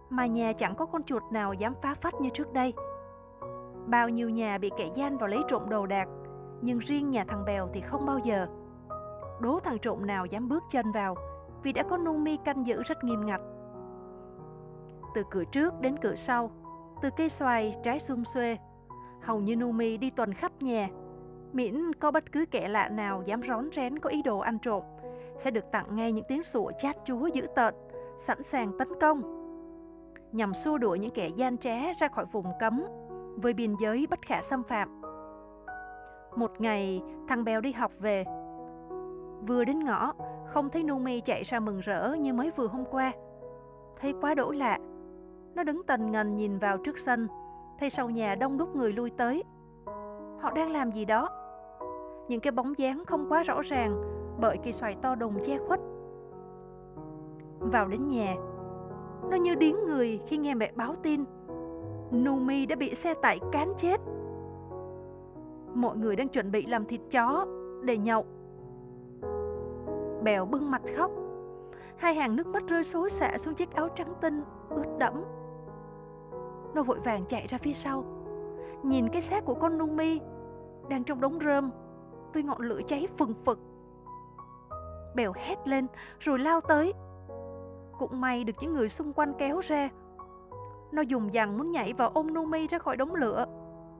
mà 0.10 0.26
nhà 0.26 0.54
chẳng 0.54 0.76
có 0.76 0.86
con 0.86 1.04
chuột 1.04 1.24
nào 1.32 1.54
dám 1.54 1.74
phá 1.82 1.96
phách 2.02 2.22
như 2.22 2.30
trước 2.30 2.54
đây. 2.54 2.74
Bao 3.88 4.10
nhiêu 4.10 4.30
nhà 4.30 4.58
bị 4.58 4.72
kẻ 4.78 4.90
gian 4.96 5.18
vào 5.18 5.28
lấy 5.28 5.40
trộm 5.48 5.70
đồ 5.70 5.86
đạc, 5.86 6.08
nhưng 6.62 6.80
riêng 6.80 7.10
nhà 7.10 7.26
thằng 7.28 7.44
Bèo 7.46 7.70
thì 7.74 7.82
không 7.82 8.06
bao 8.06 8.20
giờ. 8.20 8.48
Đố 9.42 9.60
thằng 9.60 9.78
trộm 9.82 10.06
nào 10.06 10.26
dám 10.26 10.50
bước 10.50 10.64
chân 10.72 10.92
vào, 10.92 11.16
vì 11.64 11.74
đã 11.74 11.84
có 11.90 11.98
Numi 11.98 12.38
canh 12.46 12.68
giữ 12.68 12.84
rất 12.84 13.04
nghiêm 13.04 13.26
ngặt. 13.26 13.42
Từ 15.16 15.24
cửa 15.30 15.44
trước 15.52 15.74
đến 15.82 15.96
cửa 16.02 16.16
sau, 16.16 16.52
từ 17.02 17.10
cây 17.18 17.30
xoài 17.30 17.76
trái 17.84 18.00
sum 18.00 18.24
xuê, 18.24 18.58
hầu 19.22 19.40
như 19.40 19.56
Numi 19.56 19.98
đi 19.98 20.10
tuần 20.10 20.34
khắp 20.34 20.52
nhà, 20.60 20.90
miễn 21.54 21.94
có 21.94 22.12
bất 22.12 22.32
cứ 22.32 22.46
kẻ 22.52 22.68
lạ 22.68 22.90
nào 22.90 23.24
dám 23.26 23.42
rón 23.48 23.70
rén 23.76 24.00
có 24.00 24.10
ý 24.10 24.22
đồ 24.22 24.40
ăn 24.40 24.60
trộm, 24.60 24.84
sẽ 25.38 25.52
được 25.52 25.72
tặng 25.72 25.96
ngay 25.96 26.12
những 26.12 26.26
tiếng 26.28 26.44
sủa 26.44 26.72
chát 26.80 26.96
chúa 27.06 27.28
dữ 27.28 27.48
tợn, 27.56 27.74
sẵn 28.28 28.44
sàng 28.44 28.78
tấn 28.78 28.88
công. 29.02 29.22
Nhằm 30.32 30.54
xua 30.54 30.78
đuổi 30.78 31.00
những 31.00 31.12
kẻ 31.12 31.30
gian 31.36 31.58
trá 31.58 31.94
ra 32.00 32.08
khỏi 32.08 32.26
vùng 32.32 32.52
cấm, 32.60 32.84
với 33.36 33.54
biên 33.54 33.76
giới 33.76 34.08
bất 34.10 34.22
khả 34.22 34.42
xâm 34.42 34.64
phạm. 34.64 35.02
Một 36.36 36.62
ngày, 36.62 37.02
thằng 37.28 37.44
Bèo 37.44 37.62
đi 37.62 37.72
học 37.72 37.92
về. 38.00 38.24
Vừa 39.48 39.64
đến 39.66 39.80
ngõ, 39.80 40.14
không 40.46 40.70
thấy 40.70 40.84
Numi 40.84 41.22
chạy 41.22 41.44
ra 41.44 41.60
mừng 41.60 41.80
rỡ 41.80 42.16
như 42.20 42.34
mới 42.34 42.52
vừa 42.56 42.68
hôm 42.68 42.84
qua. 42.92 43.12
Thấy 44.00 44.14
quá 44.22 44.34
đổi 44.34 44.56
lạ. 44.56 44.78
Nó 45.56 45.64
đứng 45.64 45.84
tần 45.84 46.12
ngần 46.12 46.36
nhìn 46.36 46.58
vào 46.58 46.78
trước 46.78 47.00
sân, 47.00 47.28
thấy 47.80 47.90
sau 47.90 48.10
nhà 48.10 48.36
đông 48.36 48.58
đúc 48.58 48.76
người 48.76 48.94
lui 48.94 49.10
tới. 49.10 49.44
Họ 50.42 50.52
đang 50.56 50.72
làm 50.72 50.92
gì 50.92 51.06
đó? 51.06 51.30
Những 52.28 52.40
cái 52.40 52.52
bóng 52.52 52.74
dáng 52.78 53.04
không 53.06 53.26
quá 53.30 53.44
rõ 53.44 53.62
ràng 53.62 54.02
bởi 54.40 54.58
cây 54.64 54.74
xoài 54.74 54.96
to 55.02 55.16
đùng 55.16 55.44
che 55.44 55.58
khuất. 55.58 55.80
Vào 57.60 57.88
đến 57.88 58.08
nhà, 58.08 58.36
nó 59.30 59.38
như 59.38 59.56
điếng 59.56 59.76
người 59.86 60.20
khi 60.28 60.38
nghe 60.38 60.54
mẹ 60.54 60.72
báo 60.76 60.96
tin 61.04 61.26
Numi 62.12 62.66
đã 62.66 62.76
bị 62.76 62.96
xe 62.96 63.14
tải 63.14 63.40
cán 63.52 63.74
chết. 63.78 64.02
Mọi 65.74 65.98
người 65.98 66.16
đang 66.16 66.28
chuẩn 66.28 66.52
bị 66.52 66.66
làm 66.66 66.86
thịt 66.86 67.02
chó 67.12 67.46
để 67.84 67.98
nhậu. 67.98 68.26
Bèo 70.24 70.46
bưng 70.46 70.72
mặt 70.72 70.82
khóc. 70.98 71.12
Hai 71.98 72.16
hàng 72.16 72.36
nước 72.36 72.48
mắt 72.48 72.64
rơi 72.68 72.84
xối 72.84 73.10
xả 73.10 73.38
xuống 73.38 73.54
chiếc 73.54 73.72
áo 73.72 73.90
trắng 73.90 74.14
tinh 74.22 74.44
ướt 74.70 74.98
đẫm. 75.00 75.24
Nó 76.74 76.84
vội 76.84 77.00
vàng 77.00 77.26
chạy 77.26 77.48
ra 77.48 77.58
phía 77.58 77.74
sau, 77.74 78.04
nhìn 78.84 79.10
cái 79.10 79.22
xác 79.22 79.46
của 79.46 79.54
con 79.54 79.78
Numi 79.78 80.20
đang 80.90 81.04
trong 81.04 81.22
đống 81.22 81.40
rơm 81.46 81.72
với 82.34 82.44
ngọn 82.44 82.62
lửa 82.62 82.80
cháy 82.88 83.08
phừng 83.18 83.34
phực. 83.46 83.60
Bèo 85.16 85.34
hét 85.36 85.68
lên 85.68 85.88
rồi 86.20 86.40
lao 86.40 86.62
tới. 86.62 86.94
Cũng 88.00 88.22
may 88.22 88.44
được 88.44 88.54
những 88.62 88.74
người 88.74 88.90
xung 88.90 89.14
quanh 89.14 89.34
kéo 89.38 89.60
ra. 89.60 89.90
Nó 90.92 91.02
dùng 91.02 91.34
dằn 91.34 91.58
muốn 91.58 91.72
nhảy 91.72 91.94
vào 91.94 92.12
ôm 92.14 92.34
Numi 92.34 92.68
ra 92.68 92.78
khỏi 92.78 92.98
đống 92.98 93.16
lửa. 93.16 93.46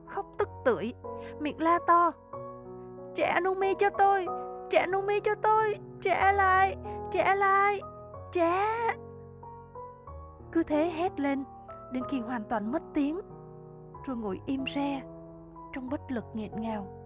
Khóc 0.06 0.26
tức 0.38 0.48
tưởi, 0.64 0.94
miệng 1.40 1.62
la 1.62 1.78
to. 1.86 2.12
Trả 3.14 3.40
Numi 3.40 3.74
cho 3.74 3.90
tôi, 3.90 4.26
trả 4.70 4.86
Numi 4.86 5.20
cho 5.20 5.34
tôi, 5.34 5.78
trả 6.00 6.32
lại, 6.32 6.76
trả 7.12 7.34
lại, 7.34 7.80
trả. 8.32 8.66
Cứ 10.52 10.62
thế 10.62 10.90
hét 10.90 11.20
lên, 11.20 11.44
đến 11.92 12.02
khi 12.10 12.20
hoàn 12.20 12.44
toàn 12.44 12.72
mất 12.72 12.82
tiếng, 12.94 13.20
rồi 14.06 14.16
ngồi 14.16 14.40
im 14.46 14.64
re 14.74 15.02
trong 15.72 15.90
bất 15.90 16.00
lực 16.10 16.24
nghẹn 16.34 16.50
ngào 16.60 16.96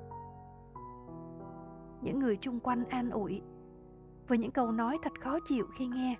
những 2.02 2.18
người 2.18 2.37
chung 2.37 2.60
quanh 2.60 2.84
an 2.84 3.10
ủi 3.10 3.42
với 4.28 4.38
những 4.38 4.50
câu 4.50 4.72
nói 4.72 4.99
thật 5.02 5.12
khó 5.20 5.38
chịu 5.49 5.66
khi 5.75 5.87
nghe. 5.87 6.16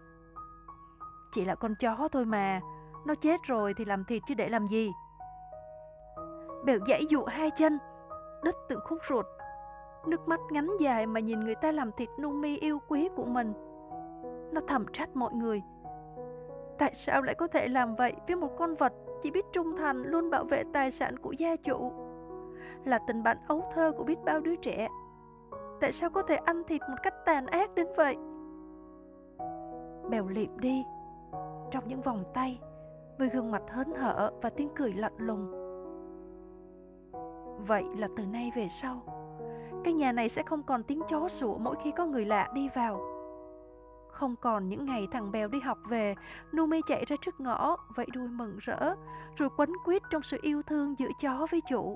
Chỉ 1.33 1.45
là 1.45 1.55
con 1.55 1.75
chó 1.81 2.09
thôi 2.13 2.25
mà, 2.25 2.61
nó 3.07 3.15
chết 3.15 3.43
rồi 3.43 3.75
thì 3.77 3.85
làm 3.85 4.05
thịt 4.05 4.23
chứ 4.27 4.35
để 4.35 4.49
làm 4.49 4.67
gì. 4.67 4.93
Bèo 6.65 6.79
dãy 6.89 7.07
dụ 7.07 7.25
hai 7.25 7.51
chân, 7.51 7.79
đứt 8.45 8.57
từng 8.69 8.81
khúc 8.85 8.99
ruột, 9.09 9.27
nước 10.07 10.29
mắt 10.29 10.41
ngắn 10.51 10.71
dài 10.81 11.07
mà 11.07 11.21
nhìn 11.21 11.41
người 11.41 11.55
ta 11.55 11.73
làm 11.73 11.93
thịt 11.93 12.09
nung 12.19 12.41
mi 12.41 12.59
yêu 12.59 12.79
quý 12.89 13.09
của 13.17 13.25
mình. 13.25 13.53
Nó 14.53 14.61
thầm 14.69 14.87
trách 14.93 15.17
mọi 15.17 15.33
người. 15.33 15.63
Tại 16.79 16.95
sao 16.95 17.23
lại 17.23 17.35
có 17.35 17.47
thể 17.47 17.69
làm 17.69 17.97
vậy 17.97 18.13
với 18.27 18.37
một 18.37 18.51
con 18.59 18.75
vật 18.75 18.93
chỉ 19.23 19.31
biết 19.31 19.47
trung 19.53 19.77
thành 19.77 20.03
luôn 20.03 20.31
bảo 20.31 20.45
vệ 20.45 20.63
tài 20.73 20.91
sản 20.91 21.19
của 21.19 21.33
gia 21.33 21.57
chủ? 21.57 21.93
là 22.85 22.99
tình 22.99 23.23
bạn 23.23 23.37
ấu 23.47 23.65
thơ 23.75 23.93
của 23.97 24.05
biết 24.05 24.19
bao 24.25 24.41
đứa 24.41 24.57
trẻ. 24.57 24.89
Tại 25.81 25.93
sao 25.93 26.11
có 26.11 26.23
thể 26.23 26.37
ăn 26.37 26.63
thịt 26.69 26.81
một 26.81 26.97
cách 27.03 27.15
tàn 27.27 27.47
ác 27.47 27.75
đến 27.75 27.87
vậy? 27.97 28.17
Bèo 30.11 30.29
liệm 30.29 30.61
đi, 30.61 30.85
trong 31.71 31.89
những 31.89 32.01
vòng 32.01 32.25
tay, 32.35 32.61
với 33.21 33.29
gương 33.29 33.51
mặt 33.51 33.63
hớn 33.71 33.95
hở 33.95 34.33
và 34.43 34.51
tiếng 34.51 34.69
cười 34.77 34.93
lạnh 34.93 35.17
lùng. 35.17 35.51
Vậy 37.67 37.85
là 37.97 38.09
từ 38.17 38.27
nay 38.27 38.53
về 38.57 38.69
sau, 38.71 39.03
cái 39.85 39.95
nhà 39.95 40.13
này 40.13 40.29
sẽ 40.29 40.43
không 40.43 40.63
còn 40.63 40.83
tiếng 40.83 41.03
chó 41.09 41.29
sủa 41.29 41.59
mỗi 41.59 41.77
khi 41.85 41.93
có 41.97 42.07
người 42.07 42.25
lạ 42.25 42.49
đi 42.55 42.69
vào. 42.75 43.01
Không 44.09 44.37
còn 44.37 44.69
những 44.69 44.85
ngày 44.85 45.09
thằng 45.13 45.33
Bèo 45.33 45.49
đi 45.49 45.61
học 45.61 45.79
về, 45.89 46.15
Numi 46.57 46.81
chạy 46.87 47.05
ra 47.05 47.17
trước 47.21 47.41
ngõ, 47.41 47.77
vẫy 47.97 48.07
đuôi 48.13 48.29
mừng 48.29 48.59
rỡ, 48.59 48.95
rồi 49.37 49.49
quấn 49.57 49.73
quýt 49.85 50.03
trong 50.11 50.23
sự 50.23 50.39
yêu 50.43 50.63
thương 50.63 50.95
giữa 50.99 51.11
chó 51.21 51.47
với 51.51 51.61
chủ. 51.69 51.95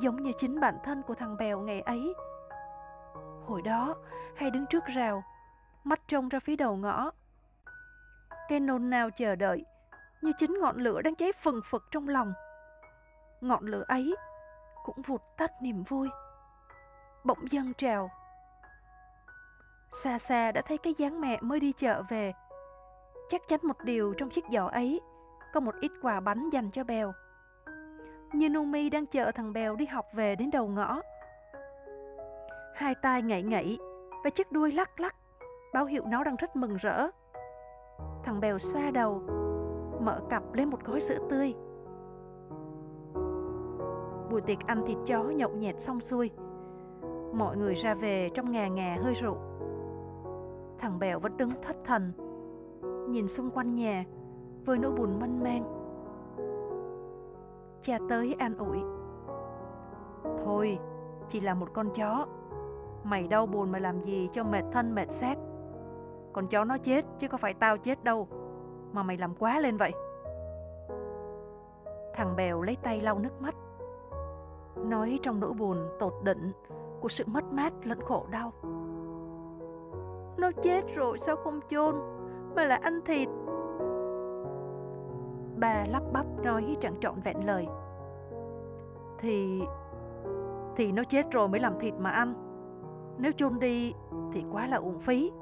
Giống 0.00 0.22
như 0.22 0.30
chính 0.38 0.60
bản 0.60 0.74
thân 0.84 1.02
của 1.02 1.14
thằng 1.14 1.36
Bèo 1.38 1.60
ngày 1.60 1.80
ấy. 1.80 2.14
Hồi 3.46 3.62
đó, 3.62 3.94
hay 4.36 4.50
đứng 4.50 4.66
trước 4.70 4.84
rào, 4.84 5.22
mắt 5.84 6.00
trông 6.08 6.28
ra 6.28 6.40
phía 6.40 6.56
đầu 6.56 6.76
ngõ. 6.76 7.10
Cái 8.48 8.60
nôn 8.60 8.90
nào 8.90 9.10
chờ 9.10 9.36
đợi, 9.36 9.64
như 10.22 10.32
chính 10.38 10.58
ngọn 10.60 10.76
lửa 10.76 11.02
đang 11.02 11.14
cháy 11.14 11.32
phừng 11.42 11.60
phực 11.70 11.82
trong 11.90 12.08
lòng. 12.08 12.32
Ngọn 13.40 13.66
lửa 13.66 13.84
ấy 13.88 14.16
cũng 14.84 15.02
vụt 15.02 15.20
tắt 15.36 15.52
niềm 15.62 15.82
vui. 15.82 16.08
Bỗng 17.24 17.52
dâng 17.52 17.72
trào 17.74 18.10
Xa 20.02 20.18
xa 20.18 20.52
đã 20.52 20.62
thấy 20.62 20.78
cái 20.78 20.94
dáng 20.98 21.20
mẹ 21.20 21.38
mới 21.40 21.60
đi 21.60 21.72
chợ 21.72 22.02
về. 22.08 22.32
Chắc 23.28 23.48
chắn 23.48 23.60
một 23.62 23.84
điều 23.84 24.14
trong 24.14 24.30
chiếc 24.30 24.44
giỏ 24.52 24.66
ấy 24.66 25.00
có 25.52 25.60
một 25.60 25.74
ít 25.80 25.92
quà 26.02 26.20
bánh 26.20 26.50
dành 26.50 26.70
cho 26.70 26.84
Bèo. 26.84 27.12
Như 28.32 28.48
Numi 28.48 28.90
đang 28.90 29.06
chờ 29.06 29.30
thằng 29.32 29.52
Bèo 29.52 29.76
đi 29.76 29.86
học 29.86 30.06
về 30.14 30.36
đến 30.36 30.50
đầu 30.50 30.66
ngõ. 30.66 31.00
Hai 32.74 32.94
tay 32.94 33.22
ngậy 33.22 33.42
ngậy 33.42 33.78
và 34.24 34.30
chiếc 34.30 34.52
đuôi 34.52 34.72
lắc 34.72 35.00
lắc, 35.00 35.16
báo 35.72 35.84
hiệu 35.84 36.04
nó 36.06 36.24
đang 36.24 36.36
rất 36.36 36.56
mừng 36.56 36.76
rỡ. 36.76 37.08
Thằng 38.24 38.40
Bèo 38.40 38.58
xoa 38.58 38.90
đầu, 38.90 39.22
mở 40.06 40.20
cặp 40.28 40.54
lấy 40.54 40.66
một 40.66 40.84
gói 40.84 41.00
sữa 41.00 41.18
tươi. 41.28 41.54
Buổi 44.30 44.40
tiệc 44.40 44.66
ăn 44.66 44.84
thịt 44.86 44.98
chó 45.06 45.22
nhậu 45.22 45.50
nhẹt 45.50 45.80
xong 45.80 46.00
xuôi, 46.00 46.30
mọi 47.32 47.56
người 47.56 47.74
ra 47.74 47.94
về 47.94 48.30
trong 48.34 48.50
ngà 48.50 48.68
ngà 48.68 48.98
hơi 49.02 49.14
rượu. 49.14 49.36
Thằng 50.78 50.98
Bèo 50.98 51.18
vẫn 51.18 51.36
đứng 51.36 51.50
thất 51.62 51.76
thần 51.84 52.12
Nhìn 53.08 53.28
xung 53.28 53.50
quanh 53.50 53.74
nhà 53.74 54.04
Với 54.64 54.78
nỗi 54.78 54.92
buồn 54.92 55.20
mân 55.20 55.42
man. 55.42 55.64
Cha 57.82 57.98
tới 58.08 58.36
an 58.38 58.56
ủi. 58.58 58.78
Thôi 60.44 60.78
Chỉ 61.28 61.40
là 61.40 61.54
một 61.54 61.68
con 61.72 61.88
chó. 61.94 62.26
Mày 63.04 63.28
đau 63.28 63.46
buồn 63.46 63.72
mà 63.72 63.78
làm 63.78 64.00
gì 64.00 64.28
cho 64.32 64.44
mệt 64.44 64.64
thân 64.72 64.94
mệt 64.94 65.12
xác? 65.12 65.34
Con 66.32 66.46
chó 66.48 66.64
nó 66.64 66.78
chết 66.78 67.04
Chứ 67.18 67.28
có 67.28 67.38
phải 67.38 67.54
tao 67.54 67.78
chết 67.78 68.04
đâu. 68.04 68.28
Mà 68.96 69.02
mày 69.02 69.16
làm 69.16 69.34
quá 69.38 69.60
lên 69.60 69.76
vậy. 69.76 69.92
Thằng 72.14 72.36
Bèo 72.36 72.62
lấy 72.62 72.76
tay 72.82 73.00
lau 73.00 73.18
nước 73.18 73.42
mắt. 73.42 73.54
Nói 74.76 75.18
trong 75.22 75.40
nỗi 75.40 75.52
buồn, 75.52 75.88
tột 75.98 76.12
đỉnh 76.22 76.52
Của 77.00 77.08
sự 77.08 77.24
mất 77.26 77.44
mát 77.52 77.72
lẫn 77.84 78.00
khổ 78.00 78.26
đau. 78.30 78.52
Nó 80.38 80.50
chết 80.62 80.94
rồi, 80.94 81.18
sao 81.18 81.36
không 81.36 81.60
chôn? 81.70 81.94
Mà 82.54 82.64
là 82.64 82.76
ăn 82.82 83.00
thịt. 83.04 83.28
Bà 85.56 85.84
lắp 85.88 86.02
bắp 86.12 86.26
nói 86.42 86.76
chẳng 86.80 86.94
trọn 87.00 87.20
vẹn 87.20 87.46
lời. 87.46 87.66
Thì 89.18 89.62
Thì 90.76 90.92
nó 90.92 91.04
chết 91.04 91.30
rồi 91.30 91.48
mới 91.48 91.60
làm 91.60 91.78
thịt 91.78 91.94
mà 91.98 92.10
ăn. 92.10 92.34
Nếu 93.18 93.32
chôn 93.36 93.58
đi 93.58 93.94
Thì 94.32 94.44
quá 94.52 94.66
là 94.66 94.76
uổng 94.76 94.98
phí. 94.98 95.32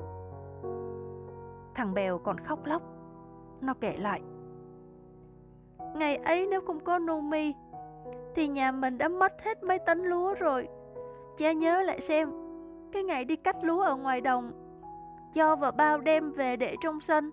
Thằng 1.75 1.95
Bèo 1.95 2.19
còn 2.19 2.41
khóc 2.41 2.59
lóc. 2.65 2.83
Nó 3.65 3.75
kể 3.81 3.97
lại 3.99 4.21
Ngày 5.95 6.17
ấy 6.17 6.47
nếu 6.47 6.61
không 6.61 6.81
có 6.81 6.99
Numi 6.99 7.55
Thì 8.35 8.49
nhà 8.49 8.73
mình 8.73 8.99
đã 8.99 9.09
mất 9.09 9.33
hết 9.43 9.63
mấy 9.63 9.79
tấn 9.79 10.05
lúa 10.05 10.35
rồi 10.35 10.69
Cha 11.39 11.53
nhớ 11.53 11.83
lại 11.83 12.01
xem 12.01 12.31
Cái 12.93 13.03
ngày 13.03 13.25
đi 13.25 13.37
cắt 13.37 13.57
lúa 13.63 13.81
ở 13.83 13.97
ngoài 13.97 14.21
đồng 14.21 14.65
cho 15.35 15.57
vào 15.57 15.73
bao 15.73 15.99
đem 15.99 16.33
về 16.33 16.57
để 16.57 16.77
trong 16.83 17.01
sân. 17.01 17.31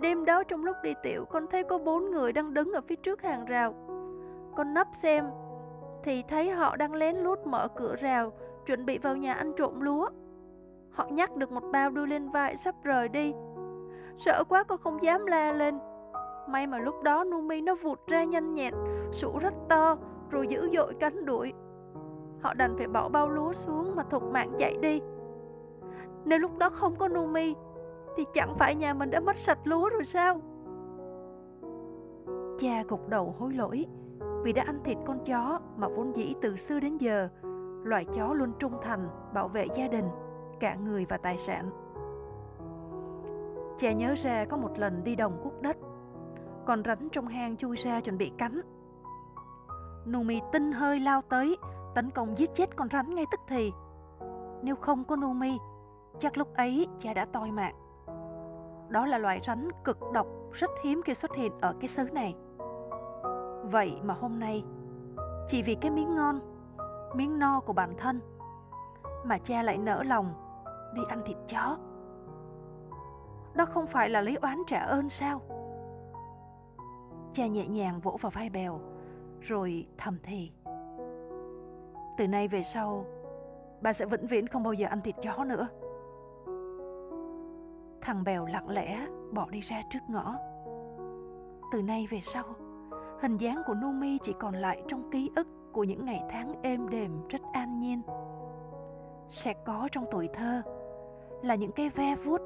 Đêm 0.00 0.24
đó 0.24 0.44
trong 0.44 0.64
lúc 0.64 0.76
đi 0.82 0.94
tiểu, 1.02 1.24
con 1.24 1.46
thấy 1.50 1.64
có 1.64 1.78
bốn 1.78 2.10
người 2.10 2.32
đang 2.32 2.54
đứng 2.54 2.72
ở 2.72 2.80
phía 2.80 2.96
trước 2.96 3.22
hàng 3.22 3.44
rào. 3.44 3.74
Con 4.56 4.74
nấp 4.74 4.86
xem, 5.02 5.24
thì 6.04 6.22
thấy 6.28 6.50
họ 6.50 6.76
đang 6.76 6.94
lén 6.94 7.16
lút 7.16 7.38
mở 7.46 7.68
cửa 7.76 7.96
rào, 8.00 8.32
chuẩn 8.66 8.86
bị 8.86 8.98
vào 8.98 9.16
nhà 9.16 9.34
ăn 9.34 9.52
trộm 9.56 9.80
lúa. 9.80 10.08
Họ 10.90 11.06
nhắc 11.10 11.36
được 11.36 11.52
một 11.52 11.62
bao 11.72 11.90
đưa 11.90 12.06
lên 12.06 12.30
vai 12.30 12.56
sắp 12.56 12.74
rời 12.82 13.08
đi. 13.08 13.34
Sợ 14.24 14.44
quá 14.48 14.64
con 14.64 14.78
không 14.78 15.02
dám 15.02 15.26
la 15.26 15.52
lên. 15.52 15.78
May 16.48 16.66
mà 16.66 16.78
lúc 16.78 17.02
đó 17.02 17.24
Numi 17.24 17.60
nó 17.60 17.74
vụt 17.82 18.06
ra 18.06 18.24
nhanh 18.24 18.54
nhẹn, 18.54 18.74
sủ 19.12 19.38
rất 19.38 19.54
to, 19.68 19.96
rồi 20.30 20.48
dữ 20.48 20.68
dội 20.72 20.94
cánh 21.00 21.24
đuổi. 21.24 21.52
Họ 22.40 22.54
đành 22.54 22.74
phải 22.76 22.86
bỏ 22.86 23.08
bao 23.08 23.28
lúa 23.28 23.52
xuống 23.52 23.96
mà 23.96 24.02
thục 24.02 24.22
mạng 24.22 24.52
chạy 24.58 24.76
đi. 24.82 25.00
Nếu 26.24 26.38
lúc 26.38 26.58
đó 26.58 26.70
không 26.70 26.96
có 26.96 27.08
Numi 27.08 27.54
Thì 28.16 28.24
chẳng 28.34 28.54
phải 28.58 28.74
nhà 28.74 28.94
mình 28.94 29.10
đã 29.10 29.20
mất 29.20 29.36
sạch 29.36 29.58
lúa 29.64 29.88
rồi 29.88 30.04
sao 30.04 30.40
Cha 32.58 32.82
gục 32.88 33.08
đầu 33.08 33.34
hối 33.38 33.52
lỗi 33.52 33.86
Vì 34.42 34.52
đã 34.52 34.62
ăn 34.66 34.80
thịt 34.84 34.98
con 35.06 35.18
chó 35.24 35.60
Mà 35.76 35.88
vốn 35.88 36.16
dĩ 36.16 36.34
từ 36.42 36.56
xưa 36.56 36.80
đến 36.80 36.98
giờ 36.98 37.28
Loài 37.84 38.04
chó 38.14 38.34
luôn 38.34 38.52
trung 38.58 38.72
thành 38.82 39.08
Bảo 39.34 39.48
vệ 39.48 39.66
gia 39.76 39.88
đình 39.88 40.04
Cả 40.60 40.74
người 40.74 41.06
và 41.08 41.16
tài 41.16 41.38
sản 41.38 41.70
Cha 43.80 43.92
nhớ 43.92 44.14
ra 44.22 44.44
có 44.50 44.56
một 44.56 44.78
lần 44.78 45.04
đi 45.04 45.16
đồng 45.16 45.40
quốc 45.44 45.62
đất 45.62 45.76
Còn 46.66 46.82
rắn 46.84 47.08
trong 47.12 47.28
hang 47.28 47.56
chui 47.56 47.76
ra 47.76 48.00
chuẩn 48.00 48.18
bị 48.18 48.32
cắn 48.38 48.60
Numi 50.06 50.40
tinh 50.52 50.72
hơi 50.72 51.00
lao 51.00 51.22
tới 51.22 51.56
Tấn 51.94 52.10
công 52.10 52.38
giết 52.38 52.50
chết 52.54 52.76
con 52.76 52.88
rắn 52.88 53.14
ngay 53.14 53.24
tức 53.30 53.40
thì 53.48 53.72
Nếu 54.62 54.76
không 54.76 55.04
có 55.04 55.16
Numi 55.16 55.58
Chắc 56.20 56.38
lúc 56.38 56.54
ấy 56.54 56.86
cha 56.98 57.14
đã 57.14 57.24
toi 57.24 57.50
mạng. 57.50 57.74
Đó 58.88 59.06
là 59.06 59.18
loài 59.18 59.40
rắn 59.46 59.68
cực 59.84 59.98
độc 60.12 60.26
rất 60.52 60.70
hiếm 60.84 61.02
khi 61.04 61.14
xuất 61.14 61.34
hiện 61.34 61.52
ở 61.60 61.74
cái 61.80 61.88
xứ 61.88 62.04
này. 62.12 62.34
Vậy 63.62 64.00
mà 64.02 64.14
hôm 64.14 64.38
nay, 64.38 64.64
chỉ 65.48 65.62
vì 65.62 65.74
cái 65.74 65.90
miếng 65.90 66.14
ngon, 66.14 66.40
miếng 67.14 67.38
no 67.38 67.60
của 67.60 67.72
bản 67.72 67.94
thân, 67.98 68.20
mà 69.24 69.38
cha 69.38 69.62
lại 69.62 69.78
nỡ 69.78 70.02
lòng 70.02 70.34
đi 70.94 71.02
ăn 71.08 71.22
thịt 71.26 71.36
chó. 71.48 71.76
Đó 73.54 73.64
không 73.64 73.86
phải 73.86 74.10
là 74.10 74.20
lấy 74.20 74.34
oán 74.34 74.58
trả 74.66 74.78
ơn 74.78 75.10
sao? 75.10 75.40
Cha 77.32 77.46
nhẹ 77.46 77.66
nhàng 77.66 78.00
vỗ 78.00 78.16
vào 78.20 78.30
vai 78.30 78.50
bèo, 78.50 78.80
rồi 79.40 79.86
thầm 79.98 80.18
thì. 80.22 80.50
Từ 82.18 82.26
nay 82.26 82.48
về 82.48 82.62
sau, 82.62 83.04
bà 83.80 83.92
sẽ 83.92 84.06
vĩnh 84.06 84.26
viễn 84.26 84.46
không 84.46 84.62
bao 84.62 84.72
giờ 84.72 84.86
ăn 84.86 85.00
thịt 85.00 85.14
chó 85.22 85.44
nữa. 85.44 85.68
Thằng 88.00 88.24
Bèo 88.24 88.46
lặng 88.46 88.68
lẽ 88.68 89.06
bỏ 89.32 89.46
đi 89.50 89.60
ra 89.60 89.82
trước 89.90 89.98
ngõ. 90.08 90.34
Từ 91.72 91.82
nay 91.82 92.06
về 92.10 92.20
sau, 92.24 92.44
hình 93.20 93.36
dáng 93.36 93.62
của 93.66 93.74
Numi 93.74 94.18
chỉ 94.22 94.34
còn 94.38 94.54
lại 94.54 94.82
trong 94.88 95.10
ký 95.10 95.30
ức 95.36 95.46
của 95.72 95.84
những 95.84 96.04
ngày 96.04 96.22
tháng 96.30 96.62
êm 96.62 96.88
đềm 96.88 97.28
rất 97.28 97.42
an 97.52 97.80
nhiên. 97.80 98.02
Sẽ 99.28 99.54
có 99.64 99.88
trong 99.92 100.04
tuổi 100.10 100.28
thơ 100.34 100.62
là 101.42 101.54
những 101.54 101.72
cái 101.72 101.88
ve 101.88 102.16
vuốt, 102.16 102.40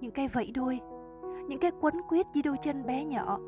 những 0.00 0.12
cái 0.12 0.28
vẫy 0.28 0.50
đuôi, 0.54 0.80
những 1.48 1.58
cái 1.60 1.70
quấn 1.80 1.94
quýt 2.08 2.26
dưới 2.32 2.42
đôi 2.42 2.56
chân 2.62 2.86
bé 2.86 3.04
nhỏ. 3.04 3.38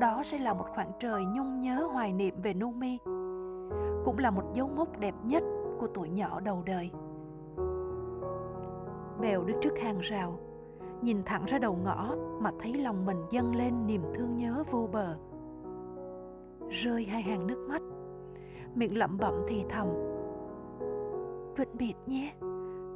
Đó 0.00 0.22
sẽ 0.24 0.38
là 0.38 0.54
một 0.54 0.66
khoảng 0.74 0.92
trời 1.00 1.24
nhung 1.24 1.60
nhớ 1.60 1.88
hoài 1.92 2.12
niệm 2.12 2.34
về 2.42 2.54
Numi, 2.54 2.98
cũng 4.04 4.18
là 4.18 4.30
một 4.30 4.44
dấu 4.54 4.68
mốc 4.68 4.98
đẹp 4.98 5.14
nhất 5.24 5.42
của 5.80 5.86
tuổi 5.94 6.08
nhỏ 6.08 6.40
đầu 6.40 6.62
đời. 6.66 6.90
Bèo 9.20 9.44
đứng 9.44 9.60
trước 9.60 9.78
hàng 9.78 9.98
rào 10.00 10.38
Nhìn 11.02 11.22
thẳng 11.26 11.44
ra 11.46 11.58
đầu 11.58 11.78
ngõ 11.84 12.14
Mà 12.40 12.50
thấy 12.60 12.74
lòng 12.74 13.06
mình 13.06 13.16
dâng 13.30 13.56
lên 13.56 13.86
niềm 13.86 14.02
thương 14.14 14.36
nhớ 14.36 14.64
vô 14.70 14.88
bờ 14.92 15.16
Rơi 16.68 17.04
hai 17.04 17.22
hàng 17.22 17.46
nước 17.46 17.66
mắt 17.68 17.82
Miệng 18.74 18.98
lẩm 18.98 19.18
bẩm 19.18 19.34
thì 19.48 19.64
thầm 19.68 19.86
Vĩnh 21.56 21.76
biệt 21.78 21.94
nhé 22.06 22.32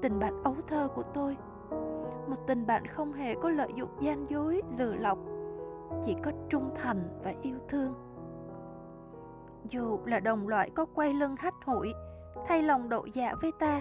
Tình 0.02 0.18
bạn 0.18 0.42
ấu 0.42 0.54
thơ 0.68 0.88
của 0.94 1.02
tôi 1.14 1.36
một 2.26 2.46
tình 2.46 2.66
bạn 2.66 2.86
không 2.86 3.12
hề 3.12 3.34
có 3.34 3.50
lợi 3.50 3.68
dụng 3.76 3.90
gian 4.00 4.30
dối, 4.30 4.62
lừa 4.78 4.94
lọc 4.94 5.18
Chỉ 6.06 6.16
có 6.24 6.30
trung 6.48 6.70
thành 6.82 7.20
và 7.24 7.34
yêu 7.42 7.56
thương. 7.68 7.94
Dù 9.70 9.98
là 10.04 10.20
đồng 10.20 10.48
loại 10.48 10.70
có 10.70 10.86
quay 10.94 11.14
lưng 11.14 11.36
hách 11.38 11.64
hủi 11.64 11.92
Thay 12.46 12.62
lòng 12.62 12.88
độ 12.88 13.06
dạ 13.14 13.34
với 13.42 13.50
ta 13.58 13.80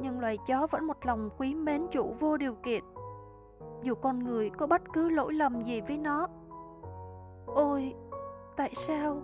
nhưng 0.00 0.20
loài 0.20 0.38
chó 0.46 0.66
vẫn 0.70 0.84
một 0.84 1.06
lòng 1.06 1.30
quý 1.38 1.54
mến 1.54 1.86
chủ 1.90 2.14
vô 2.20 2.36
điều 2.36 2.54
kiện. 2.54 2.84
Dù 3.82 3.94
con 3.94 4.24
người 4.24 4.50
có 4.50 4.66
bất 4.66 4.82
cứ 4.92 5.08
lỗi 5.08 5.32
lầm 5.32 5.62
gì 5.62 5.80
với 5.80 5.98
nó. 5.98 6.28
Ôi 7.46 7.94
tại 8.56 8.72
sao? 8.74 9.22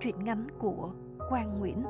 Truyện 0.00 0.24
ngắn 0.24 0.46
của 0.58 0.90
Quang 1.28 1.58
Nguyễn. 1.58 1.82